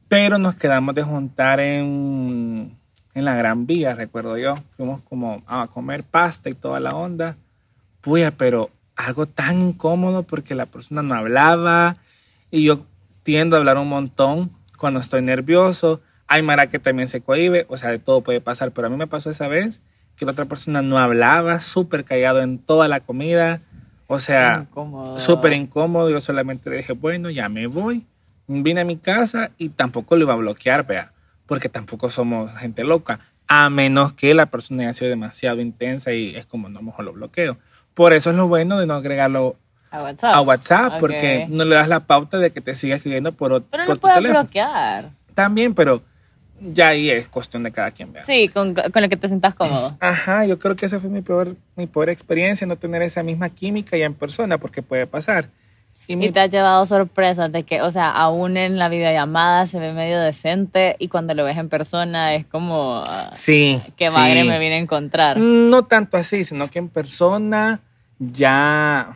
pero 0.07 0.39
nos 0.39 0.55
quedamos 0.55 0.95
de 0.95 1.03
juntar 1.03 1.59
en, 1.59 2.80
en 3.13 3.25
la 3.25 3.35
Gran 3.35 3.65
Vía, 3.65 3.95
recuerdo 3.95 4.37
yo. 4.37 4.55
Fuimos 4.75 5.01
como 5.01 5.43
a 5.47 5.67
comer 5.67 6.03
pasta 6.03 6.49
y 6.49 6.53
toda 6.53 6.79
la 6.79 6.91
onda. 6.91 7.37
Puya, 8.01 8.31
pero 8.31 8.69
algo 8.95 9.25
tan 9.25 9.61
incómodo 9.61 10.23
porque 10.23 10.55
la 10.55 10.65
persona 10.65 11.01
no 11.01 11.15
hablaba 11.15 11.97
y 12.49 12.63
yo 12.63 12.85
tiendo 13.23 13.55
a 13.55 13.59
hablar 13.59 13.77
un 13.77 13.89
montón 13.89 14.51
cuando 14.77 14.99
estoy 14.99 15.21
nervioso. 15.21 16.01
Hay 16.27 16.41
Mara 16.41 16.67
que 16.67 16.79
también 16.79 17.09
se 17.09 17.21
cohibe, 17.21 17.65
o 17.69 17.77
sea, 17.77 17.89
de 17.89 17.99
todo 17.99 18.21
puede 18.21 18.41
pasar, 18.41 18.71
pero 18.71 18.87
a 18.87 18.89
mí 18.89 18.97
me 18.97 19.07
pasó 19.07 19.29
esa 19.29 19.47
vez 19.47 19.81
que 20.15 20.25
la 20.25 20.31
otra 20.31 20.45
persona 20.45 20.81
no 20.81 20.97
hablaba, 20.97 21.59
súper 21.59 22.05
callado 22.05 22.41
en 22.41 22.59
toda 22.59 22.87
la 22.87 22.99
comida, 22.99 23.61
o 24.07 24.19
sea, 24.19 24.67
súper 25.17 25.53
incómodo. 25.53 26.09
Yo 26.09 26.21
solamente 26.21 26.69
le 26.69 26.77
dije, 26.77 26.93
bueno, 26.93 27.29
ya 27.29 27.49
me 27.49 27.67
voy. 27.67 28.05
Vine 28.47 28.81
a 28.81 28.85
mi 28.85 28.97
casa 28.97 29.51
y 29.57 29.69
tampoco 29.69 30.15
lo 30.15 30.23
iba 30.23 30.33
a 30.33 30.37
bloquear, 30.37 30.85
vea, 30.85 31.13
porque 31.51 31.67
tampoco 31.67 32.09
somos 32.09 32.49
gente 32.57 32.85
loca, 32.85 33.19
a 33.45 33.69
menos 33.69 34.13
que 34.13 34.33
la 34.33 34.45
persona 34.45 34.83
haya 34.83 34.93
sido 34.93 35.09
demasiado 35.09 35.59
intensa 35.59 36.13
y 36.13 36.33
es 36.33 36.45
como, 36.45 36.69
no, 36.69 36.81
mejor 36.81 37.03
lo 37.03 37.11
bloqueo. 37.11 37.57
Por 37.93 38.13
eso 38.13 38.29
es 38.29 38.37
lo 38.37 38.47
bueno 38.47 38.79
de 38.79 38.87
no 38.87 38.93
agregarlo 38.93 39.57
A 39.89 40.01
WhatsApp. 40.01 40.33
a 40.33 40.39
WhatsApp, 40.39 40.99
porque 41.01 41.47
no 41.49 41.65
le 41.65 41.75
das 41.75 41.89
la 41.89 42.05
pauta 42.07 42.37
de 42.37 42.51
que 42.51 42.61
te 42.61 42.73
siga 42.73 42.95
escribiendo 42.95 43.33
por, 43.33 43.51
ot- 43.51 43.65
Pero 43.69 43.85
por 43.85 43.95
tu 43.97 43.99
puedes 44.03 44.15
teléfono. 44.19 44.43
bloquear. 44.43 45.09
También, 45.33 45.73
pero 45.75 46.01
ya 46.61 46.87
ahí 46.87 47.09
es 47.09 47.27
cuestión 47.27 47.63
de 47.63 47.73
cada 47.73 47.91
quien, 47.91 48.13
vea. 48.13 48.23
Sí, 48.23 48.47
con, 48.47 48.73
con 48.73 49.01
lo 49.01 49.09
que 49.09 49.17
te 49.17 49.27
sientas 49.27 49.53
cómodo. 49.53 49.97
Ajá, 49.99 50.45
yo 50.45 50.57
creo 50.57 50.77
que 50.77 50.85
esa 50.85 51.01
fue 51.01 51.09
mi 51.09 51.19
peor, 51.21 51.57
mi 51.75 51.85
peor 51.85 52.09
experiencia, 52.09 52.65
no 52.65 52.77
tener 52.77 53.01
esa 53.01 53.23
misma 53.23 53.49
química 53.49 53.97
ya 53.97 54.05
en 54.05 54.13
persona, 54.13 54.57
porque 54.57 54.81
puede 54.83 55.05
pasar. 55.05 55.49
Y 56.11 56.15
mi- 56.15 56.25
Y 56.27 56.31
te 56.31 56.39
has 56.41 56.49
llevado 56.49 56.85
sorpresas 56.85 57.51
de 57.51 57.63
que, 57.63 57.81
o 57.81 57.89
sea, 57.91 58.09
aún 58.09 58.57
en 58.57 58.77
la 58.77 58.89
videollamada 58.89 59.65
se 59.67 59.79
ve 59.79 59.93
medio 59.93 60.19
decente 60.19 60.95
y 60.99 61.07
cuando 61.07 61.33
lo 61.33 61.43
ves 61.45 61.57
en 61.57 61.69
persona 61.69 62.33
es 62.35 62.45
como, 62.45 63.03
sí, 63.33 63.79
qué 63.97 64.09
sí. 64.09 64.15
madre 64.15 64.43
me 64.43 64.59
viene 64.59 64.75
a 64.75 64.79
encontrar. 64.79 65.37
No 65.37 65.83
tanto 65.83 66.17
así, 66.17 66.43
sino 66.43 66.69
que 66.69 66.79
en 66.79 66.89
persona 66.89 67.79
ya, 68.19 69.13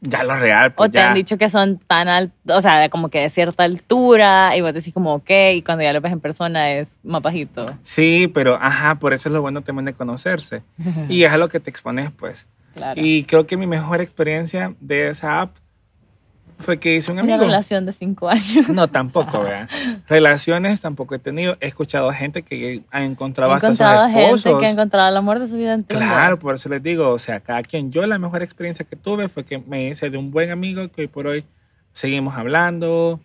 ya 0.00 0.22
lo 0.24 0.36
real. 0.36 0.70
O 0.72 0.74
Pues 0.76 0.90
te 0.90 0.98
ya. 0.98 1.08
han 1.08 1.14
dicho 1.14 1.38
que 1.38 1.48
son 1.48 1.78
tan 1.78 2.08
altos, 2.08 2.56
o 2.56 2.60
sea, 2.60 2.88
como 2.88 3.08
que 3.08 3.20
de 3.20 3.30
cierta 3.30 3.64
altura 3.64 4.56
y 4.56 4.60
vos 4.60 4.72
decís 4.74 4.92
como, 4.92 5.14
ok, 5.14 5.30
y 5.54 5.62
cuando 5.62 5.84
ya 5.84 5.92
lo 5.92 6.00
ves 6.00 6.12
en 6.12 6.20
persona 6.20 6.72
es 6.72 6.88
más 7.02 7.22
bajito. 7.22 7.64
Sí, 7.82 8.30
pero 8.32 8.58
ajá, 8.60 8.96
por 8.96 9.12
eso 9.12 9.28
es 9.28 9.32
lo 9.32 9.40
bueno 9.40 9.62
también 9.62 9.86
de 9.86 9.94
conocerse. 9.94 10.62
y 11.08 11.24
es 11.24 11.32
a 11.32 11.36
lo 11.38 11.48
que 11.48 11.60
te 11.60 11.70
expones, 11.70 12.10
pues. 12.10 12.46
Claro. 12.74 13.00
Y 13.00 13.22
creo 13.24 13.46
que 13.46 13.56
mi 13.56 13.66
mejor 13.68 14.00
experiencia 14.00 14.74
de 14.80 15.08
esa 15.08 15.40
app 15.42 15.56
fue 16.58 16.78
que 16.78 16.94
hice 16.96 17.10
un 17.10 17.18
Una 17.18 17.34
amigo. 17.34 17.44
relación 17.46 17.86
de 17.86 17.92
cinco 17.92 18.28
años. 18.28 18.68
No, 18.68 18.88
tampoco, 18.88 19.40
¿verdad? 19.40 19.68
Relaciones 20.08 20.80
tampoco 20.80 21.14
he 21.14 21.18
tenido. 21.18 21.56
He 21.60 21.66
escuchado 21.66 22.10
gente 22.12 22.42
que 22.42 22.82
ha 22.90 23.04
encontrado 23.04 23.52
He 23.52 23.56
hasta 23.56 23.68
sus 23.68 23.80
encontrado 23.80 24.08
gente 24.08 24.24
esposos. 24.24 24.60
que 24.60 24.66
ha 24.66 24.70
encontrado 24.70 25.08
el 25.08 25.16
amor 25.16 25.38
de 25.38 25.46
su 25.46 25.56
vida 25.56 25.72
en 25.74 25.84
Tinder. 25.84 26.06
Claro, 26.08 26.38
por 26.38 26.54
eso 26.54 26.68
les 26.68 26.82
digo, 26.82 27.10
o 27.10 27.18
sea, 27.18 27.40
cada 27.40 27.62
quien, 27.62 27.90
yo 27.92 28.06
la 28.06 28.18
mejor 28.18 28.42
experiencia 28.42 28.84
que 28.84 28.96
tuve 28.96 29.28
fue 29.28 29.44
que 29.44 29.58
me 29.58 29.88
hice 29.88 30.10
de 30.10 30.16
un 30.18 30.30
buen 30.30 30.50
amigo 30.50 30.88
que 30.88 31.02
hoy 31.02 31.08
por 31.08 31.26
hoy 31.26 31.44
seguimos 31.92 32.36
hablando 32.36 33.20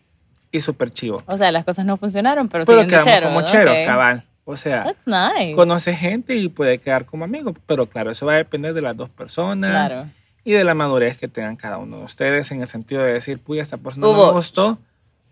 y 0.52 0.62
súper 0.62 0.92
chivo. 0.92 1.24
O 1.28 1.38
sea, 1.38 1.52
las 1.52 1.66
cosas 1.66 1.86
no 1.86 1.98
funcionaron, 1.98 2.50
pero, 2.50 2.66
Pero 2.66 2.86
quedamos 2.88 3.06
cheros, 3.06 3.30
como 3.30 3.42
cheros, 3.44 3.76
ok. 3.80 3.86
cabal. 3.86 4.24
O 4.46 4.58
sea, 4.58 4.96
nice. 5.06 5.54
conoce 5.54 5.94
gente 5.96 6.36
y 6.36 6.50
puede 6.50 6.80
quedar 6.80 7.06
como 7.06 7.24
amigo, 7.24 7.54
pero 7.68 7.86
claro, 7.86 8.10
eso 8.10 8.26
va 8.26 8.34
a 8.34 8.38
depender 8.38 8.74
de 8.74 8.82
las 8.82 8.98
dos 8.98 9.08
personas 9.10 9.92
Claro. 9.92 10.10
Y 10.44 10.54
de 10.54 10.64
la 10.64 10.74
madurez 10.74 11.18
que 11.18 11.28
tengan 11.28 11.56
cada 11.56 11.78
uno 11.78 11.98
de 12.00 12.04
ustedes 12.06 12.52
en 12.52 12.62
el 12.62 12.68
sentido 12.68 13.04
de 13.04 13.14
decir, 13.14 13.40
puya, 13.40 13.62
esta 13.62 13.78
persona 13.78 14.08
no 14.08 14.14
me 14.28 14.32
gustó. 14.32 14.78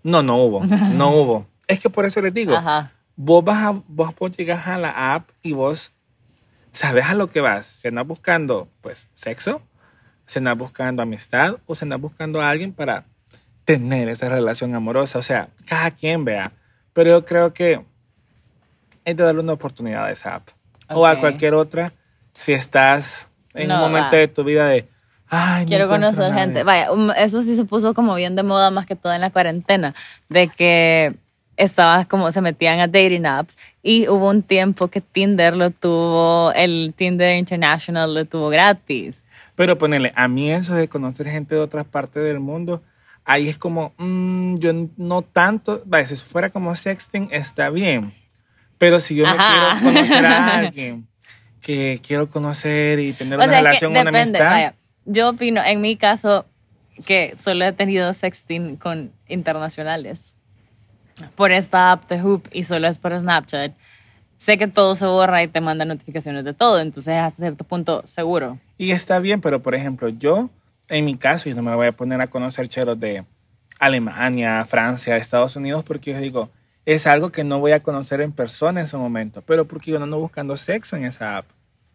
No, 0.03 0.21
no 0.23 0.37
hubo, 0.37 0.63
no 0.65 1.09
hubo. 1.15 1.47
Es 1.67 1.79
que 1.79 1.89
por 1.89 2.05
eso 2.05 2.21
les 2.21 2.33
digo, 2.33 2.55
Ajá. 2.55 2.91
vos 3.15 3.43
vas 3.43 3.63
a, 3.65 3.81
vos 3.87 4.13
vos 4.17 4.31
llegas 4.31 4.67
a 4.67 4.77
la 4.77 5.13
app 5.15 5.29
y 5.41 5.53
vos 5.53 5.91
sabes 6.71 7.05
a 7.05 7.13
lo 7.13 7.27
que 7.27 7.41
vas. 7.41 7.65
Si 7.65 7.87
andas 7.87 8.05
buscando, 8.07 8.67
pues, 8.81 9.07
sexo, 9.13 9.61
si 10.25 10.39
andas 10.39 10.57
buscando 10.57 11.01
amistad 11.01 11.57
o 11.65 11.75
si 11.75 11.85
andas 11.85 11.99
buscando 11.99 12.41
a 12.41 12.49
alguien 12.49 12.71
para 12.73 13.05
tener 13.65 14.07
esa 14.09 14.29
relación 14.29 14.75
amorosa. 14.75 15.19
O 15.19 15.21
sea, 15.21 15.49
cada 15.65 15.91
quien 15.91 16.23
vea. 16.23 16.51
Pero 16.93 17.09
yo 17.11 17.25
creo 17.25 17.53
que 17.53 17.83
hay 19.05 19.13
de 19.13 19.23
darle 19.23 19.41
una 19.41 19.53
oportunidad 19.53 20.05
a 20.05 20.11
esa 20.11 20.35
app. 20.35 20.49
O 20.89 21.05
a 21.05 21.19
cualquier 21.19 21.53
otra 21.53 21.91
si 22.33 22.53
estás 22.53 23.29
en 23.53 23.67
No, 23.69 23.75
un 23.75 23.81
momento 23.81 24.15
va. 24.15 24.19
de 24.19 24.27
tu 24.27 24.43
vida 24.43 24.67
de... 24.67 24.87
Ay, 25.29 25.65
no 25.65 25.69
Quiero 25.69 25.87
conocer 25.89 26.23
a 26.23 26.29
nadie". 26.29 26.41
gente. 26.41 26.63
Vaya, 26.63 26.91
um, 26.91 27.11
eso 27.11 27.41
sí 27.41 27.55
se 27.55 27.65
puso 27.65 27.93
como 27.93 28.15
bien 28.15 28.35
de 28.35 28.43
moda 28.43 28.71
más 28.71 28.85
que 28.85 28.95
todo 28.95 29.13
en 29.13 29.21
la 29.21 29.29
cuarentena, 29.29 29.93
de 30.29 30.47
que 30.47 31.15
estabas 31.57 32.05
como 32.07 32.31
se 32.31 32.39
metían 32.41 32.79
a 32.79 32.87
dating 32.87 33.25
apps 33.25 33.57
y 33.81 34.07
hubo 34.07 34.29
un 34.29 34.43
tiempo 34.43 34.87
que 34.89 35.01
Tinder 35.01 35.55
lo 35.55 35.71
tuvo, 35.71 36.53
el 36.53 36.93
Tinder 36.95 37.35
International 37.35 38.13
lo 38.13 38.25
tuvo 38.25 38.49
gratis. 38.49 39.25
Pero 39.55 39.77
ponele, 39.77 40.13
a 40.15 40.27
mí 40.27 40.51
eso 40.51 40.75
de 40.75 40.87
conocer 40.87 41.27
gente 41.27 41.55
de 41.55 41.61
otras 41.61 41.85
partes 41.85 42.23
del 42.23 42.39
mundo, 42.39 42.83
ahí 43.25 43.49
es 43.49 43.57
como, 43.57 43.93
mm, 43.97 44.57
yo 44.57 44.71
no 44.97 45.23
tanto, 45.23 45.81
vaya, 45.85 46.05
si 46.05 46.15
fuera 46.15 46.51
como 46.51 46.75
sexting, 46.75 47.29
está 47.31 47.69
bien. 47.71 48.13
Pero 48.77 48.99
si 48.99 49.15
yo 49.15 49.25
Ajá. 49.25 49.79
quiero 49.79 49.93
conocer 49.93 50.25
a 50.25 50.57
alguien 50.59 51.07
que 51.59 51.99
quiero 52.05 52.29
conocer 52.29 52.99
y 52.99 53.13
tener 53.13 53.39
O 53.39 53.43
una 53.43 53.45
es 53.45 53.49
que 53.51 53.57
relación, 53.57 53.91
una 53.91 54.01
amistad, 54.01 54.51
Vaya, 54.51 54.75
yo 55.07 55.29
opino, 55.29 55.63
en 55.63 55.81
mi 55.81 55.97
caso, 55.97 56.45
que 57.05 57.35
solo 57.37 57.65
he 57.65 57.71
tenido 57.71 58.13
sexting 58.13 58.75
con 58.75 59.11
internacionales 59.27 60.35
por 61.35 61.51
esta 61.51 61.91
app 61.91 62.09
de 62.09 62.21
Hoop 62.21 62.47
y 62.51 62.63
solo 62.63 62.87
es 62.87 62.97
por 62.97 63.17
Snapchat. 63.17 63.73
Sé 64.37 64.57
que 64.57 64.67
todo 64.67 64.93
se 64.93 65.05
borra 65.05 65.41
y 65.41 65.47
te 65.47 65.61
manda 65.61 65.83
notificaciones 65.85 66.43
de 66.45 66.53
todo, 66.53 66.79
entonces 66.79 67.15
hasta 67.15 67.39
cierto 67.39 67.63
punto 67.63 68.05
seguro. 68.05 68.59
y 68.77 68.91
está 68.91 69.17
bien, 69.19 69.41
pero 69.41 69.63
por 69.63 69.73
ejemplo, 69.73 70.09
yo, 70.09 70.51
en 70.89 71.05
mi 71.05 71.15
caso, 71.15 71.49
yo 71.49 71.55
no 71.55 71.63
me 71.63 71.73
voy 71.73 71.87
a 71.87 71.91
poner 71.91 72.21
a 72.21 72.27
conocer 72.27 72.67
cheros 72.67 72.99
de 72.99 73.25
Alemania, 73.79 74.63
Francia, 74.65 75.17
Estados 75.17 75.55
Unidos, 75.55 75.83
porque 75.83 76.13
yo 76.13 76.19
digo, 76.19 76.49
es 76.85 77.07
algo 77.07 77.31
que 77.31 77.43
no 77.43 77.59
voy 77.59 77.71
a 77.71 77.81
conocer 77.81 78.21
en 78.21 78.31
persona 78.31 78.81
en 78.81 78.85
ese 78.85 78.97
momento, 78.97 79.41
pero 79.41 79.65
porque 79.65 79.91
yo 79.91 79.97
no 79.97 80.05
ando 80.05 80.19
buscando 80.19 80.55
sexo 80.55 80.95
en 80.95 81.05
esa 81.05 81.37
app. 81.37 81.45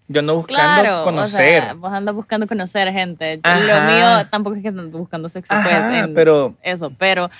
Yo 0.09 0.21
ando 0.21 0.35
buscando 0.37 0.83
Claro, 0.83 1.05
conocer. 1.05 1.61
o 1.63 1.65
sea, 1.65 1.75
vos 1.75 1.93
andas 1.93 2.15
buscando 2.15 2.47
conocer 2.47 2.93
gente. 2.93 3.41
Ajá. 3.43 3.61
Lo 3.61 3.93
mío 3.95 4.27
tampoco 4.31 4.57
es 4.57 4.63
que 4.63 4.69
ando 4.69 4.89
buscando 4.99 5.29
sexo, 5.29 5.55
pues, 5.55 5.75
Ajá, 5.75 6.01
en 6.01 6.15
pero- 6.15 6.55
eso, 6.63 6.91
pero 6.99 7.31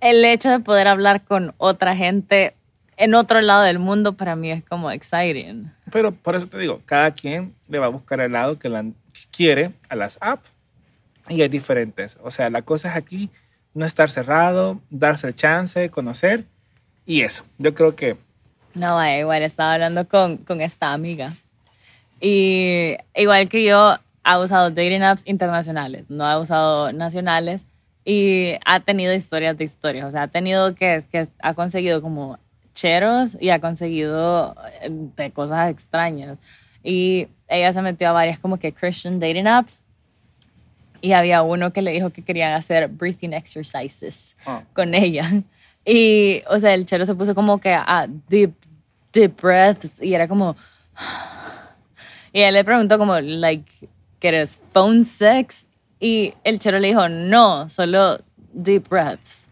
el 0.00 0.24
hecho 0.24 0.50
de 0.50 0.60
poder 0.60 0.86
hablar 0.88 1.22
con 1.24 1.54
otra 1.58 1.94
gente 1.96 2.54
en 2.96 3.14
otro 3.14 3.40
lado 3.40 3.62
del 3.62 3.78
mundo, 3.78 4.12
para 4.14 4.36
mí 4.36 4.50
es 4.50 4.62
como 4.64 4.90
exciting. 4.90 5.72
Pero 5.90 6.12
por 6.12 6.36
eso 6.36 6.46
te 6.48 6.58
digo, 6.58 6.80
cada 6.84 7.10
quien 7.12 7.54
le 7.68 7.78
va 7.78 7.86
a 7.86 7.90
buscar 7.90 8.20
el 8.20 8.32
lado 8.32 8.58
que, 8.58 8.68
la, 8.68 8.84
quiere 9.30 9.72
a 9.88 9.96
las 9.96 10.18
apps 10.20 10.50
y 11.28 11.40
hay 11.42 11.48
diferentes. 11.48 12.18
O 12.22 12.30
sea, 12.30 12.50
la 12.50 12.62
cosa 12.62 12.90
es 12.90 12.96
aquí 12.96 13.30
no 13.74 13.86
estar 13.86 14.10
cerrado, 14.10 14.80
darse 14.90 15.28
el 15.28 15.34
chance, 15.34 15.90
conocer 15.90 16.44
y 17.06 17.22
eso. 17.22 17.44
Yo 17.58 17.74
creo 17.74 17.94
que 17.96 18.16
No, 18.74 18.94
vaya, 18.96 19.18
igual 19.18 19.42
estaba 19.42 19.74
hablando 19.74 20.06
con, 20.06 20.36
con 20.38 20.60
esta 20.60 20.92
amiga. 20.92 21.32
Y 22.20 22.96
igual 23.14 23.48
que 23.48 23.64
yo, 23.64 23.96
ha 24.22 24.38
usado 24.38 24.70
dating 24.70 25.02
apps 25.02 25.22
internacionales, 25.26 26.10
no 26.10 26.24
ha 26.24 26.38
usado 26.38 26.92
nacionales. 26.92 27.66
Y 28.04 28.54
ha 28.64 28.80
tenido 28.80 29.12
historias 29.12 29.56
de 29.58 29.64
historias. 29.64 30.06
O 30.06 30.10
sea, 30.10 30.22
ha 30.22 30.28
tenido 30.28 30.74
que, 30.74 31.04
que 31.10 31.28
ha 31.40 31.54
conseguido 31.54 32.00
como 32.00 32.38
cheros 32.74 33.36
y 33.40 33.50
ha 33.50 33.60
conseguido 33.60 34.54
eh, 34.80 34.88
de 34.90 35.30
cosas 35.30 35.70
extrañas. 35.70 36.38
Y 36.82 37.28
ella 37.48 37.72
se 37.72 37.82
metió 37.82 38.08
a 38.08 38.12
varias 38.12 38.38
como 38.38 38.58
que 38.58 38.72
Christian 38.72 39.18
dating 39.20 39.46
apps. 39.46 39.82
Y 41.02 41.12
había 41.12 41.42
uno 41.42 41.72
que 41.72 41.82
le 41.82 41.92
dijo 41.92 42.10
que 42.10 42.22
querían 42.22 42.52
hacer 42.52 42.88
breathing 42.88 43.32
exercises 43.32 44.36
Ah. 44.46 44.62
con 44.72 44.94
ella. 44.94 45.30
Y, 45.84 46.42
o 46.48 46.58
sea, 46.58 46.74
el 46.74 46.84
chero 46.84 47.04
se 47.06 47.14
puso 47.14 47.34
como 47.34 47.58
que 47.58 47.72
a 47.72 48.06
deep, 48.28 48.52
deep 49.12 49.34
breaths 49.40 49.92
y 50.00 50.14
era 50.14 50.28
como... 50.28 50.56
Y 52.32 52.42
él 52.42 52.54
le 52.54 52.64
preguntó 52.64 52.98
como, 52.98 53.18
like, 53.20 53.70
¿quieres 54.18 54.60
phone 54.72 55.04
sex? 55.04 55.66
Y 55.98 56.34
el 56.44 56.58
chero 56.58 56.78
le 56.78 56.88
dijo, 56.88 57.08
no, 57.08 57.68
solo 57.68 58.18
deep 58.52 58.88
breaths. 58.88 59.46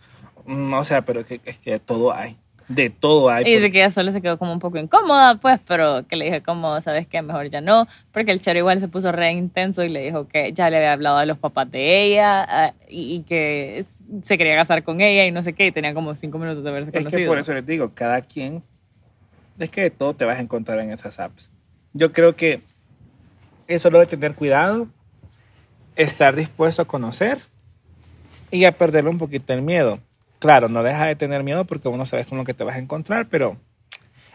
Mm, 0.47 0.73
O 0.75 0.85
sea, 0.85 1.03
pero 1.03 1.25
que, 1.25 1.41
es 1.45 1.59
que 1.59 1.79
todo 1.79 2.13
hay. 2.15 2.37
De 2.69 2.91
todo 2.91 3.31
hay. 3.31 3.45
Y 3.47 3.57
dice 3.57 3.71
que 3.73 3.79
ella 3.79 3.91
solo 3.91 4.13
se 4.13 4.21
quedó 4.21 4.39
como 4.39 4.53
un 4.53 4.59
poco 4.59 4.77
incómoda, 4.77 5.37
pues, 5.37 5.59
pero 5.67 6.07
que 6.07 6.17
le 6.17 6.27
dije 6.27 6.43
como, 6.43 6.79
¿sabes 6.83 7.07
qué? 7.07 7.23
Mejor 7.23 7.49
ya 7.49 7.63
no, 7.63 7.87
porque 8.13 8.31
el 8.31 8.43
chero 8.43 8.59
igual 8.59 8.79
se 8.79 8.89
puso 8.89 9.11
re 9.11 9.33
intenso 9.33 9.83
y 9.85 9.89
le 9.89 10.03
dijo 10.05 10.29
que 10.29 10.53
ya 10.53 10.69
le 10.69 10.77
había 10.77 10.93
hablado 10.93 11.17
a 11.17 11.25
los 11.25 11.39
papás 11.39 11.71
de 11.71 12.05
ella 12.05 12.45
ah, 12.47 12.75
y, 12.87 13.15
y 13.17 13.23
que 13.23 13.87
se 14.23 14.37
quería 14.37 14.55
casar 14.55 14.83
con 14.85 15.01
ella 15.01 15.25
y 15.25 15.31
no 15.33 15.43
sé 15.43 15.55
qué, 15.55 15.67
y 15.69 15.73
tenía 15.73 15.95
como 15.95 16.15
cinco 16.15 16.39
minutos 16.39 16.63
de 16.63 16.69
haberse 16.71 16.91
Es 16.91 16.97
conocido. 16.97 17.21
que 17.23 17.27
por 17.27 17.39
eso 17.39 17.55
les 17.55 17.65
digo, 17.65 17.93
cada 17.95 18.21
quien, 18.21 18.63
es 19.59 19.71
que 19.71 19.81
de 19.83 19.91
todo 19.91 20.15
te 20.15 20.27
vas 20.27 20.37
a 20.39 20.43
encontrar 20.43 20.79
en 20.81 20.93
esas 20.93 21.19
apps. 21.19 21.51
Yo 21.99 22.13
creo 22.13 22.37
que 22.37 22.63
eso 23.67 23.91
lo 23.91 23.99
de 23.99 24.07
tener 24.07 24.37
cuidado, 24.37 24.87
estar 25.97 26.37
dispuesto 26.37 26.81
a 26.81 26.85
conocer 26.85 27.41
y 28.53 28.67
a 28.67 28.79
perderle 28.79 29.11
un 29.11 29.19
poquito 29.19 29.53
el 29.53 29.63
miedo. 29.63 29.99
Claro, 30.39 30.69
no 30.69 30.85
deja 30.85 31.07
de 31.07 31.17
tener 31.17 31.43
miedo 31.43 31.65
porque 31.65 31.89
uno 31.89 32.07
sabes 32.07 32.29
con 32.29 32.39
lo 32.39 32.45
que 32.45 32.55
te 32.55 32.63
vas 32.63 32.77
a 32.77 32.79
encontrar, 32.79 33.27
pero 33.29 33.57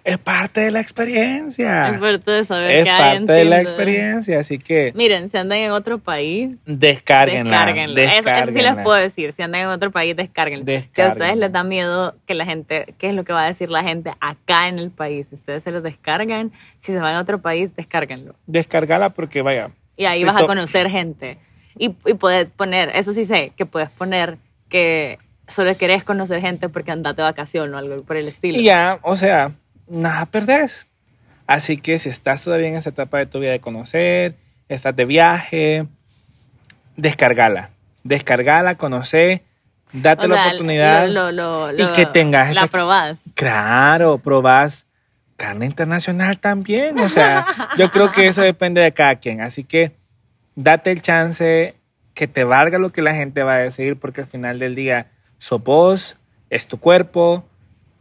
es 0.04 0.18
parte 0.18 0.62
de 0.62 0.72
la 0.72 0.82
experiencia. 0.82 1.90
Es 1.90 2.00
parte 2.00 2.32
de 2.32 2.44
saber 2.44 2.72
Es 2.72 2.84
qué 2.84 2.90
hay 2.90 3.18
parte 3.20 3.32
de 3.32 3.46
la 3.46 3.62
experiencia, 3.62 4.40
así 4.40 4.60
que 4.60 4.92
Miren, 4.96 5.30
si 5.30 5.38
andan 5.38 5.60
en 5.60 5.72
otro 5.72 5.98
país, 5.98 6.52
descárguenla. 6.66 7.66
descárguenlo. 7.66 8.02
Eso, 8.02 8.12
eso 8.12 8.22
sí 8.22 8.28
les 8.28 8.46
descárguenla. 8.54 8.84
puedo 8.84 8.98
decir. 8.98 9.32
Si 9.34 9.42
andan 9.42 9.62
en 9.62 9.68
otro 9.68 9.92
país, 9.92 10.16
descárguenlo. 10.16 10.66
Si 10.66 11.02
a 11.02 11.08
ustedes 11.10 11.38
les 11.38 11.52
da 11.52 11.64
miedo 11.64 12.16
que 12.26 12.34
la 12.34 12.46
gente, 12.46 12.94
qué 12.98 13.10
es 13.10 13.16
lo 13.16 13.24
que 13.24 13.32
va 13.32 13.44
a 13.44 13.48
decir 13.48 13.70
la 13.70 13.84
gente 13.84 14.12
acá 14.20 14.68
en 14.68 14.80
el 14.80 14.92
país, 14.92 15.28
si 15.28 15.36
ustedes 15.36 15.64
se 15.64 15.72
lo 15.72 15.82
descargan, 15.82 16.52
si 16.82 16.92
se 16.92 17.00
van 17.00 17.16
a 17.16 17.22
otro 17.22 17.42
país, 17.42 17.74
descárguenlo. 17.76 18.36
Descárgala 18.46 19.12
porque 19.12 19.42
vaya. 19.42 19.72
Y 19.96 20.06
ahí 20.06 20.24
vas 20.24 20.42
a 20.42 20.46
conocer 20.46 20.90
gente. 20.90 21.38
Y, 21.78 21.96
y 22.06 22.14
puedes 22.16 22.48
poner, 22.50 22.92
eso 22.94 23.14
sí 23.14 23.26
sé, 23.26 23.54
que 23.56 23.66
puedes 23.66 23.90
poner 23.90 24.38
que 24.70 25.18
solo 25.48 25.76
querés 25.78 26.04
conocer 26.04 26.42
gente 26.42 26.70
porque 26.70 26.92
andate 26.92 27.18
de 27.18 27.24
vacación 27.24 27.74
o 27.74 27.78
algo 27.78 28.04
por 28.04 28.18
el 28.18 28.28
estilo. 28.28 28.60
Y 28.60 28.64
ya, 28.64 29.00
o 29.02 29.16
sea, 29.16 29.52
nada 29.94 30.26
perdés. 30.26 30.88
Así 31.48 31.78
que 31.78 32.00
si 32.00 32.10
estás 32.10 32.42
todavía 32.42 32.68
en 32.70 32.76
esa 32.76 32.90
etapa 32.90 33.18
de 33.20 33.26
tu 33.26 33.40
vida 33.40 33.52
de 33.52 33.60
conocer, 33.60 34.36
estás 34.70 34.96
de 34.96 35.06
viaje, 35.06 35.86
descargala. 36.96 37.70
Descargala, 38.04 38.76
conoce, 38.76 39.44
date 39.94 40.26
O 40.26 40.30
la 40.30 40.36
sea, 40.36 40.46
oportunidad. 40.48 41.08
lo- 41.10 41.32
lo- 41.32 41.72
lo- 41.72 41.84
y 41.84 41.92
que 41.94 42.06
tengas 42.06 42.54
La 42.56 42.64
esa- 42.64 42.72
probás. 42.72 43.20
Claro, 43.36 44.18
probás 44.18 44.86
carne 45.38 45.66
internacional 45.66 46.40
también. 46.40 47.00
O 47.00 47.10
sea, 47.10 47.46
yo 47.78 47.92
creo 47.92 48.12
que 48.12 48.28
eso 48.28 48.42
depende 48.42 48.82
de 48.82 48.94
cada 48.94 49.16
quien. 49.18 49.42
Así 49.42 49.64
que 49.64 49.94
date 50.56 50.92
el 50.92 51.02
chance 51.02 51.76
que 52.14 52.28
te 52.28 52.44
valga 52.44 52.78
lo 52.78 52.92
que 52.92 53.02
la 53.02 53.14
gente 53.16 53.44
va 53.44 53.56
a 53.56 53.58
decir, 53.60 53.98
porque 53.98 54.22
al 54.22 54.28
final 54.28 54.60
del 54.60 54.76
día 54.76 55.08
sos 55.40 55.64
vos, 55.64 56.18
es 56.50 56.68
tu 56.68 56.80
cuerpo, 56.80 57.44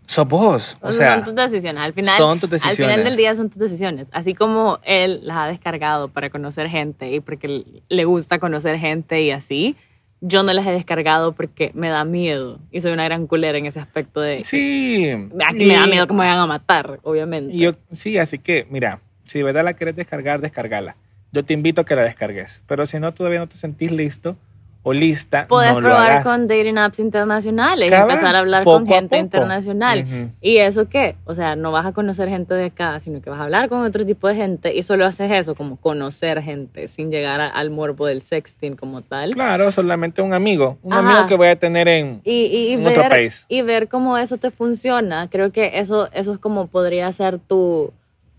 sos 0.07 0.29
vos. 0.29 0.77
O 0.81 0.93
sea, 0.93 1.15
son 1.17 1.25
tus 1.25 1.35
decisiones. 1.35 1.83
Al 1.83 1.93
final, 1.95 2.17
son 2.19 2.39
tus 2.41 2.53
al 2.53 2.59
final 2.59 2.71
decisiones. 2.77 3.05
del 3.05 3.17
día 3.17 3.35
son 3.35 3.49
tus 3.51 3.59
decisiones. 3.59 4.09
Así 4.13 4.35
como 4.35 4.79
él 4.85 5.21
las 5.23 5.37
ha 5.39 5.47
descargado 5.47 6.09
para 6.09 6.31
conocer 6.31 6.69
gente 6.69 7.11
y 7.13 7.21
porque 7.21 7.65
le 7.89 8.05
gusta 8.05 8.39
conocer 8.39 8.79
gente 8.79 9.23
y 9.23 9.31
así, 9.31 9.77
yo 10.21 10.43
no 10.43 10.53
las 10.53 10.67
he 10.67 10.71
descargado 10.73 11.33
porque 11.33 11.71
me 11.75 11.89
da 11.89 12.05
miedo. 12.05 12.59
Y 12.71 12.81
soy 12.81 12.93
una 12.93 13.05
gran 13.05 13.27
culera 13.27 13.59
en 13.59 13.67
ese 13.67 13.81
aspecto 13.81 14.21
de... 14.21 14.45
sí. 14.45 15.13
Me 15.33 15.45
da 15.45 15.87
y- 15.87 15.91
miedo 15.91 16.07
que 16.07 16.13
me 16.13 16.21
vayan 16.21 16.39
a 16.39 16.47
matar, 16.47 17.01
obviamente. 17.03 17.57
yo, 17.57 17.73
sí, 17.93 18.19
así 18.19 18.39
que, 18.39 18.67
mira, 18.71 19.01
si 19.27 19.39
de 19.39 19.45
verdad 19.45 19.65
la 19.65 19.75
quieres 19.75 19.97
descargar, 19.97 20.41
descargala. 20.41 20.97
Yo 21.33 21.45
te 21.45 21.55
invito 21.55 21.81
a 21.81 21.85
que 21.87 21.97
la 21.97 22.03
descargues. 22.03 22.61
Pero 22.67 22.85
si 22.87 23.01
no, 23.01 23.13
todavía 23.15 23.39
no 23.39 23.49
te 23.49 23.57
sentís 23.57 23.91
listo 23.91 24.37
o 24.85 24.93
lista, 24.93 25.47
Puedes 25.49 25.73
no 25.75 25.81
lo 25.81 25.89
probar 25.91 26.25
con 26.25 26.49
dating 26.49 26.77
apps 26.77 26.99
internacionales 26.99 27.89
y 27.91 27.95
empezar 27.95 28.35
a 28.35 28.41
hablar 28.41 28.65
con 28.65 28.85
gente 28.87 29.17
internacional. 29.17 30.31
¿Y 30.41 30.57
eso 30.59 30.89
qué? 30.89 31.15
O 31.25 31.35
sea, 31.35 31.55
no 31.55 31.71
vas 31.71 31.87
a 31.87 31.93
conocer 31.93 32.29
gente 32.29 32.55
de 32.55 32.67
acá, 32.67 32.99
sino 32.99 33.21
que 33.23 33.31
vas 33.31 33.39
a 33.41 33.45
hablar 33.45 33.69
con 33.69 33.81
otro 33.83 34.05
tipo 34.05 34.27
de 34.27 34.35
gente 34.35 34.75
y 34.75 34.83
solo 34.83 35.07
haces 35.07 35.31
eso, 35.31 35.55
como 35.55 35.77
conocer 35.77 36.43
gente, 36.43 36.89
sin 36.89 37.11
llegar 37.13 37.41
a- 37.41 37.49
al 37.49 37.71
morbo 37.71 38.07
del 38.07 38.23
sexting 38.23 38.75
como 38.75 39.03
tal. 39.03 39.35
Claro, 39.35 39.71
solamente 39.71 40.21
un 40.21 40.33
amigo. 40.35 40.79
Un 40.83 40.95
Ajá. 40.95 41.01
amigo 41.09 41.27
que 41.29 41.37
voy 41.37 41.49
a 41.49 41.57
tener 41.57 41.87
en, 41.87 42.21
Y, 42.25 42.47
y, 42.47 42.69
y 42.71 42.73
en 42.75 42.83
ver, 42.85 42.99
otro 42.99 43.09
país. 43.11 43.47
y 43.49 43.63
ver 43.63 43.87
cómo 43.89 44.19
eso 44.19 44.37
te 44.39 44.51
funciona. 44.51 45.29
Creo 45.31 45.53
que 45.53 45.79
eso, 45.79 46.09
eso 46.13 46.33
es 46.33 46.39
como 46.41 46.67
podría 46.67 47.11
ser 47.13 47.39
tu, 47.39 47.93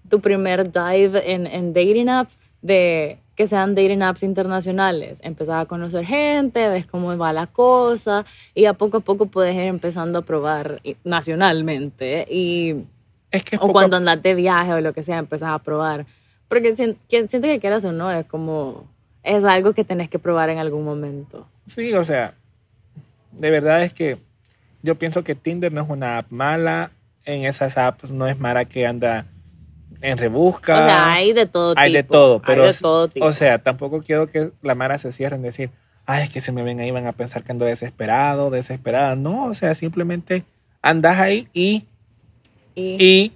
tu 0.10 0.19
primer 0.19 0.71
dive 0.71 1.32
en, 1.34 1.47
en 1.47 1.71
dating 1.73 2.10
apps, 2.10 2.38
de 2.62 3.17
que 3.36 3.48
sean 3.48 3.74
dating 3.76 4.02
apps 4.04 4.24
internacionales. 4.24 5.19
Empezar 5.24 5.60
a 5.62 5.65
conocer 5.65 6.06
gente, 6.06 6.69
ves 6.69 6.86
cómo 6.86 7.17
va 7.17 7.34
la 7.34 7.48
cosa 7.48 8.26
y 8.54 8.65
a 8.65 8.74
poco 8.74 8.98
a 8.98 9.00
poco 9.00 9.26
puedes 9.26 9.56
ir 9.56 9.62
empezando 9.63 10.19
a 10.19 10.22
probar 10.22 10.80
i- 10.84 10.96
nacionalmente. 11.04 12.26
Y, 12.30 12.84
Es 13.32 13.43
que 13.43 13.56
es 13.56 13.60
o 13.62 13.67
poco- 13.67 13.74
cuando 13.74 13.98
andas 13.98 14.22
de 14.22 14.36
viaje 14.36 14.74
o 14.74 14.82
lo 14.82 14.93
que 14.93 15.02
sea, 15.04 15.17
empezás 15.17 15.50
a 15.50 15.60
probar. 15.60 16.06
Porque 16.48 16.76
si- 16.76 16.96
quien 17.10 17.28
siente 17.30 17.48
que 17.48 17.60
quieras 17.60 17.84
o 17.86 17.91
no, 17.91 18.12
es 18.12 18.26
como, 18.26 18.86
es 19.24 19.43
algo 19.43 19.74
que 19.74 19.84
tenés 19.84 20.10
que 20.10 20.19
probar 20.19 20.50
en 20.52 20.60
algún 20.60 20.86
momento. 20.86 21.48
Sí, 21.67 21.93
o 21.93 22.04
sea, 22.06 22.36
de 23.32 23.50
verdad 23.50 23.84
es 23.84 23.93
que 23.93 24.17
yo 24.84 24.96
pienso 24.96 25.24
que 25.24 25.34
Tinder 25.34 25.74
no 25.74 25.82
es 25.82 25.89
una 25.89 26.19
app 26.19 26.30
mala. 26.30 26.91
En 27.26 27.46
esas 27.46 27.78
apps 27.78 28.12
no 28.12 28.28
es 28.28 28.38
Mara 28.38 28.65
que 28.65 28.86
anda 28.86 29.26
en 30.01 30.17
rebusca. 30.17 30.79
O 30.79 30.84
sea, 30.84 31.13
hay 31.13 31.34
de 31.34 31.45
todo 31.45 31.73
Hay 31.77 31.91
tipo. 31.91 31.97
de 31.97 32.03
todo, 32.03 32.34
hay 32.36 32.41
pero 32.45 32.63
de 32.63 32.69
s- 32.69 32.82
todo 32.82 33.08
tipo. 33.08 33.25
o 33.25 33.34
sea, 33.34 33.60
tampoco 33.60 34.01
quiero 34.01 34.27
que 34.27 34.51
la 34.62 34.75
Mara 34.75 34.97
se 34.97 35.12
cierre 35.12 35.36
en 35.36 35.41
decir, 35.41 35.69
ay, 36.06 36.23
es 36.23 36.29
que 36.29 36.41
se 36.41 36.51
me 36.51 36.63
ven 36.63 36.79
ahí, 36.79 36.91
van 36.91 37.08
a 37.08 37.12
pensar 37.13 37.43
que 37.43 37.51
ando 37.51 37.65
desesperado, 37.65 38.49
desesperada. 38.49 39.15
No, 39.15 39.45
o 39.45 39.53
sea, 39.53 39.73
simplemente 39.75 40.43
andas 40.82 41.17
ahí 41.19 41.47
y, 41.53 41.86
y, 42.75 42.95
y 43.03 43.32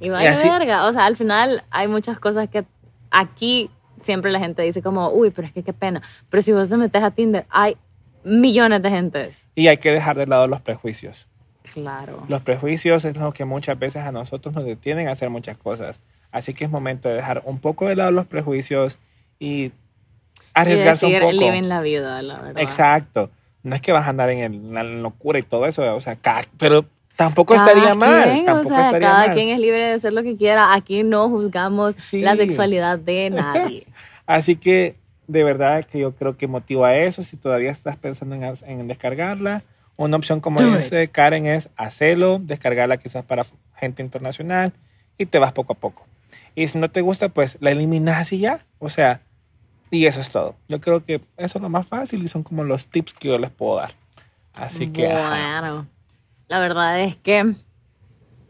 y 0.00 0.10
vaya 0.10 0.30
y 0.30 0.34
así- 0.34 0.48
verga. 0.48 0.86
O 0.86 0.92
sea, 0.92 1.06
al 1.06 1.16
final 1.16 1.62
hay 1.70 1.88
muchas 1.88 2.18
cosas 2.20 2.48
que 2.50 2.64
aquí 3.10 3.70
siempre 4.02 4.30
la 4.30 4.38
gente 4.38 4.62
dice 4.62 4.82
como, 4.82 5.08
uy, 5.10 5.30
pero 5.30 5.46
es 5.48 5.52
que 5.54 5.62
qué 5.62 5.72
pena. 5.72 6.02
Pero 6.28 6.42
si 6.42 6.52
vos 6.52 6.68
te 6.68 6.76
metes 6.76 7.02
a 7.02 7.10
Tinder, 7.10 7.46
hay 7.50 7.76
millones 8.24 8.82
de 8.82 8.90
gentes. 8.90 9.42
y 9.54 9.68
hay 9.68 9.78
que 9.78 9.90
dejar 9.92 10.16
de 10.16 10.26
lado 10.26 10.46
los 10.48 10.60
prejuicios. 10.60 11.28
Claro. 11.82 12.24
Los 12.28 12.40
prejuicios 12.40 13.04
es 13.04 13.16
lo 13.18 13.32
que 13.34 13.44
muchas 13.44 13.78
veces 13.78 14.02
a 14.02 14.10
nosotros 14.10 14.54
nos 14.54 14.64
detienen 14.64 15.08
a 15.08 15.12
hacer 15.12 15.28
muchas 15.28 15.58
cosas. 15.58 16.00
Así 16.32 16.54
que 16.54 16.64
es 16.64 16.70
momento 16.70 17.08
de 17.08 17.16
dejar 17.16 17.42
un 17.44 17.58
poco 17.58 17.86
de 17.86 17.96
lado 17.96 18.10
los 18.12 18.24
prejuicios 18.26 18.96
y 19.38 19.72
arriesgarse 20.54 21.06
y 21.06 21.12
decir, 21.12 21.26
un 21.26 21.32
poco. 21.36 21.44
living 21.44 21.68
la 21.68 21.80
vida, 21.82 22.22
la 22.22 22.38
verdad. 22.40 22.62
Exacto. 22.62 23.30
No 23.62 23.74
es 23.74 23.82
que 23.82 23.92
vas 23.92 24.06
a 24.06 24.10
andar 24.10 24.30
en 24.30 24.38
el- 24.40 24.72
la 24.74 24.84
locura 24.84 25.38
y 25.38 25.42
todo 25.42 25.66
eso, 25.66 25.82
o 25.94 26.00
sea, 26.00 26.16
ca- 26.16 26.44
pero 26.58 26.86
tampoco 27.14 27.54
Cada 27.54 27.72
estaría 27.72 27.94
mal. 27.94 28.24
quien, 28.32 28.44
Tampoco 28.46 28.68
o 28.68 28.70
sea, 28.76 28.86
estaría 28.86 29.08
cada 29.08 29.26
mal. 29.26 29.34
quien 29.36 29.48
es 29.50 29.58
libre 29.60 29.84
de 29.84 29.92
hacer 29.92 30.12
lo 30.12 30.22
que 30.22 30.36
quiera. 30.36 30.72
Aquí 30.74 31.02
no 31.02 31.28
juzgamos 31.28 31.94
Sí. 31.96 32.22
la 32.22 32.36
sexualidad 32.36 32.98
de 32.98 33.30
nadie. 33.74 33.86
Así 34.26 34.56
que 34.56 34.96
de 35.26 35.44
verdad 35.44 35.84
que 35.84 35.98
yo 35.98 36.12
creo 36.14 36.36
que 36.36 36.46
motiva 36.46 36.94
eso. 36.96 37.22
Si 37.22 37.36
todavía 37.36 37.70
estás 37.70 37.96
pensando 37.96 38.34
en, 38.34 38.44
en 38.66 38.88
descargarla, 38.88 39.62
una 39.96 40.16
opción 40.16 40.40
como 40.40 40.60
Do 40.60 40.74
it. 40.74 40.78
dice 40.78 41.08
Karen 41.08 41.46
es 41.46 41.70
hacerlo, 41.76 42.38
descargarla 42.40 42.96
quizás 42.98 43.24
para 43.24 43.46
gente 43.76 44.02
internacional 44.02 44.72
y 45.18 45.26
te 45.26 45.38
vas 45.38 45.52
poco 45.52 45.72
a 45.72 45.76
poco. 45.76 46.06
Y 46.54 46.68
si 46.68 46.78
no 46.78 46.90
te 46.90 47.00
gusta, 47.00 47.28
pues 47.28 47.58
la 47.60 47.70
eliminas 47.70 48.32
y 48.32 48.38
ya. 48.38 48.64
O 48.78 48.88
sea, 48.88 49.20
y 49.90 50.06
eso 50.06 50.20
es 50.20 50.30
todo. 50.30 50.56
Yo 50.68 50.80
creo 50.80 51.04
que 51.04 51.20
eso 51.36 51.58
es 51.58 51.62
lo 51.62 51.68
más 51.68 51.86
fácil 51.86 52.22
y 52.22 52.28
son 52.28 52.42
como 52.42 52.64
los 52.64 52.86
tips 52.86 53.14
que 53.14 53.28
yo 53.28 53.38
les 53.38 53.50
puedo 53.50 53.76
dar. 53.76 53.92
Así 54.54 54.88
que. 54.88 55.06
Bueno, 55.06 55.86
la 56.48 56.58
verdad 56.58 57.00
es 57.00 57.16
que 57.16 57.54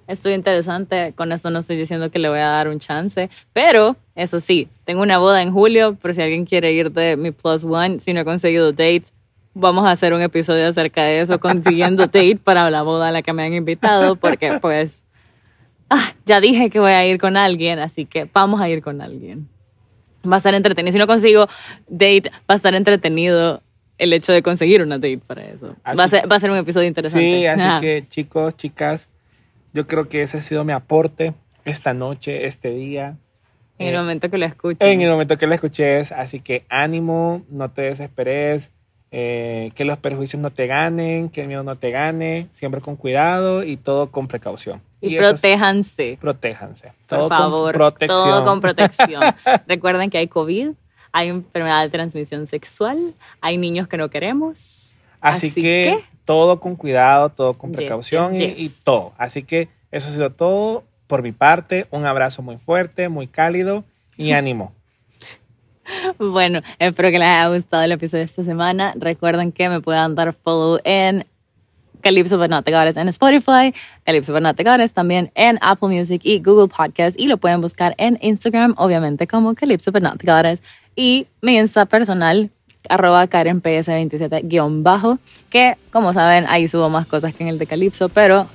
Estuvo 0.06 0.32
interesante. 0.32 1.12
Con 1.14 1.32
esto 1.32 1.50
no 1.50 1.59
estoy 1.59 1.76
diciendo 1.76 2.11
que 2.11 2.18
le 2.18 2.28
voy 2.28 2.38
a 2.38 2.46
dar 2.46 2.68
un 2.68 2.78
chance. 2.78 3.28
Pero, 3.52 3.96
eso 4.14 4.40
sí, 4.40 4.68
tengo 4.85 5.02
una 5.02 5.18
boda 5.18 5.42
en 5.42 5.52
julio. 5.52 5.94
Por 5.94 6.14
si 6.14 6.22
alguien 6.22 6.44
quiere 6.44 6.72
ir 6.72 6.92
de 6.92 7.16
mi 7.16 7.32
plus 7.32 7.64
one, 7.64 7.98
si 7.98 8.12
no 8.12 8.20
he 8.20 8.24
conseguido 8.24 8.70
date, 8.70 9.04
vamos 9.59 9.87
a 9.87 9.90
hacer 9.90 10.12
un 10.12 10.21
episodio 10.23 10.69
acerca 10.69 11.03
de 11.03 11.21
eso, 11.21 11.40
consiguiendo 11.40 12.03
date 12.07 12.37
para 12.42 12.71
la 12.71 12.83
boda 12.83 13.09
a 13.09 13.12
la 13.12 13.23
que 13.23 13.33
me 13.33 13.45
han 13.45 13.55
invitado. 13.55 14.16
Porque, 14.16 14.59
pues, 14.61 15.05
ah, 15.90 16.12
ya 16.27 16.40
dije 16.40 16.71
que 16.71 16.79
voy 16.81 16.92
a 16.92 17.07
ir 17.07 17.19
con 17.19 17.37
alguien, 17.37 17.79
así 17.79 18.05
que 18.05 18.29
vamos 18.33 18.61
a 18.61 18.69
ir 18.69 18.83
con 18.83 19.01
alguien. 19.01 19.49
Va 20.31 20.35
a 20.35 20.38
estar 20.38 20.55
entretenido. 20.55 20.92
Si 20.92 20.99
no 20.99 21.07
consigo 21.07 21.47
date, 21.88 22.31
va 22.49 22.55
a 22.55 22.55
estar 22.55 22.75
entretenido 22.75 23.62
el 23.99 24.12
hecho 24.12 24.33
de 24.33 24.42
conseguir 24.42 24.83
una 24.83 24.97
date 24.99 25.21
para 25.27 25.45
eso. 25.45 25.75
Así 25.85 25.97
Va 25.99 26.05
a, 26.05 26.09
ser, 26.09 26.31
va 26.31 26.37
a 26.37 26.38
ser 26.38 26.51
un 26.51 26.59
episodio 26.59 26.87
interesante. 26.88 27.38
Sí, 27.38 27.47
así 27.47 27.61
Ajá. 27.62 27.81
que 27.81 28.05
chicos, 28.09 28.57
chicas, 28.57 29.09
yo 29.73 29.87
creo 29.87 30.09
que 30.09 30.23
ese 30.23 30.38
ha 30.38 30.42
sido 30.42 30.64
mi 30.64 30.73
aporte 30.73 31.33
esta 31.64 31.95
noche, 31.95 32.47
este 32.47 32.71
día. 32.71 33.16
En 33.79 33.88
el 33.88 33.95
Eh, 33.95 33.99
momento 33.99 34.29
que 34.31 34.38
lo 34.38 34.47
escuchen. 34.47 34.88
en 34.88 35.01
el 35.03 35.11
momento 35.11 35.37
que 35.38 35.47
la 35.47 35.55
escuches, 35.55 36.11
así 36.12 36.40
que 36.40 36.64
ánimo, 36.69 37.42
no 37.51 37.71
te 37.71 37.83
desesperes, 37.83 38.71
eh, 39.12 39.71
que 39.75 39.85
los 39.85 39.99
perjuicios 39.99 40.40
no 40.42 40.51
te 40.51 40.66
ganen, 40.66 41.29
que 41.29 41.42
el 41.42 41.49
miedo 41.49 41.62
no 41.62 41.77
te 41.77 41.90
gane, 41.90 42.49
siempre 42.53 42.81
con 42.81 42.97
cuidado 42.97 43.62
y 43.62 43.77
todo 43.77 44.11
con 44.11 44.27
precaución. 44.29 44.81
Y, 45.01 45.16
es- 45.16 45.23
protéjanse, 45.25 46.19
protéjanse. 46.21 46.92
por 47.07 47.19
Todo 47.19 47.29
favor. 47.29 47.73
con 47.73 47.79
protección. 47.79 48.25
Todo 48.25 48.45
con 48.45 48.61
protección. 48.61 49.23
Recuerden 49.66 50.11
que 50.11 50.19
hay 50.19 50.27
COVID, 50.29 50.71
hay 51.12 51.29
enfermedad 51.29 51.83
de 51.83 51.88
transmisión 51.90 52.47
sexual, 52.47 53.14
hay 53.40 53.57
niños 53.59 53.88
que 53.88 53.97
no 53.97 54.11
queremos. 54.11 54.95
Así, 55.21 55.47
Así 55.49 55.62
que, 55.62 55.83
que- 55.99 56.05
todo 56.25 56.59
con 56.61 56.75
cuidado, 56.77 57.29
todo 57.31 57.55
con 57.55 57.71
Yes, 57.71 57.79
precaución 57.79 58.37
yes, 58.37 58.59
y-. 58.59 58.64
Y, 58.64 58.69
todo. 58.69 59.12
Así 59.16 59.42
que 59.45 59.69
eso 59.92 60.09
ha 60.09 60.12
sido 60.12 60.31
todo 60.31 60.85
por 61.07 61.23
mi 61.23 61.31
parte. 61.33 61.87
Un 61.90 62.05
abrazo 62.05 62.42
muy 62.42 62.59
fuerte, 62.59 63.09
muy 63.09 63.29
cálido 63.29 63.85
y 64.16 64.33
ánimo. 64.33 64.73
Bueno, 66.18 66.61
espero 66.79 67.11
que 67.11 67.18
les 67.18 67.29
haya 67.29 67.49
gustado 67.49 67.83
el 67.83 67.92
episodio 67.92 68.20
de 68.20 68.27
esta 68.27 68.44
semana. 68.44 68.92
Recuerden 68.96 69.53
que 69.53 69.68
me 69.68 69.81
puedan 69.81 70.14
dar 70.14 70.33
follow 70.33 70.79
en 70.85 71.25
Calypso 72.01 72.38
But 72.38 72.51
Not 72.51 72.64
The 72.64 72.72
Goddess 72.72 72.96
en 72.96 73.09
Spotify, 73.09 73.75
Calypso 74.05 74.33
But 74.33 74.42
Not 74.42 74.57
The 74.57 74.64
Goddess 74.64 74.92
también 74.92 75.33
en 75.35 75.59
Apple 75.61 75.88
Music 75.88 76.20
y 76.25 76.40
Google 76.40 76.68
Podcast 76.68 77.18
y 77.18 77.27
lo 77.27 77.37
pueden 77.38 77.61
buscar 77.61 77.94
en 77.99 78.18
Instagram, 78.20 78.75
obviamente 78.77 79.27
como 79.27 79.55
Calypso 79.55 79.90
But 79.90 80.03
Not 80.03 80.18
The 80.18 80.31
Goddess 80.31 80.62
y 80.94 81.27
mi 81.42 81.59
Insta 81.59 81.87
personal 81.87 82.51
arroba 82.88 83.27
KarenPS27 83.27 84.49
guion 84.49 84.85
bajo 84.85 85.18
que 85.51 85.77
como 85.90 86.12
saben 86.12 86.46
ahí 86.49 86.68
subo 86.68 86.88
más 86.88 87.07
cosas 87.07 87.35
que 87.35 87.42
en 87.42 87.49
el 87.49 87.59
de 87.59 87.66
Calypso 87.66 88.09
pero 88.09 88.46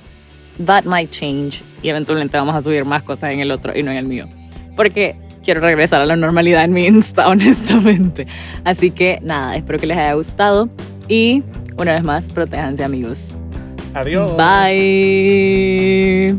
that 0.64 0.84
might 0.84 1.10
change 1.10 1.62
y 1.82 1.90
eventualmente 1.90 2.38
vamos 2.38 2.54
a 2.54 2.62
subir 2.62 2.86
más 2.86 3.02
cosas 3.02 3.32
en 3.32 3.40
el 3.40 3.50
otro 3.50 3.76
y 3.76 3.82
no 3.82 3.90
en 3.90 3.98
el 3.98 4.06
mío 4.06 4.26
porque 4.74 5.16
quiero 5.42 5.60
regresar 5.60 6.02
a 6.02 6.06
la 6.06 6.16
normalidad 6.16 6.64
en 6.64 6.72
mi 6.72 6.86
Insta, 6.86 7.28
honestamente. 7.28 8.26
Así 8.64 8.90
que 8.90 9.18
nada, 9.22 9.56
espero 9.56 9.78
que 9.78 9.86
les 9.86 9.98
haya 9.98 10.14
gustado 10.14 10.68
y 11.08 11.42
una 11.76 11.92
vez 11.92 12.04
más, 12.04 12.24
protéjanse 12.32 12.84
amigos. 12.84 13.34
Adiós. 13.94 14.32
Bye. 14.36 16.38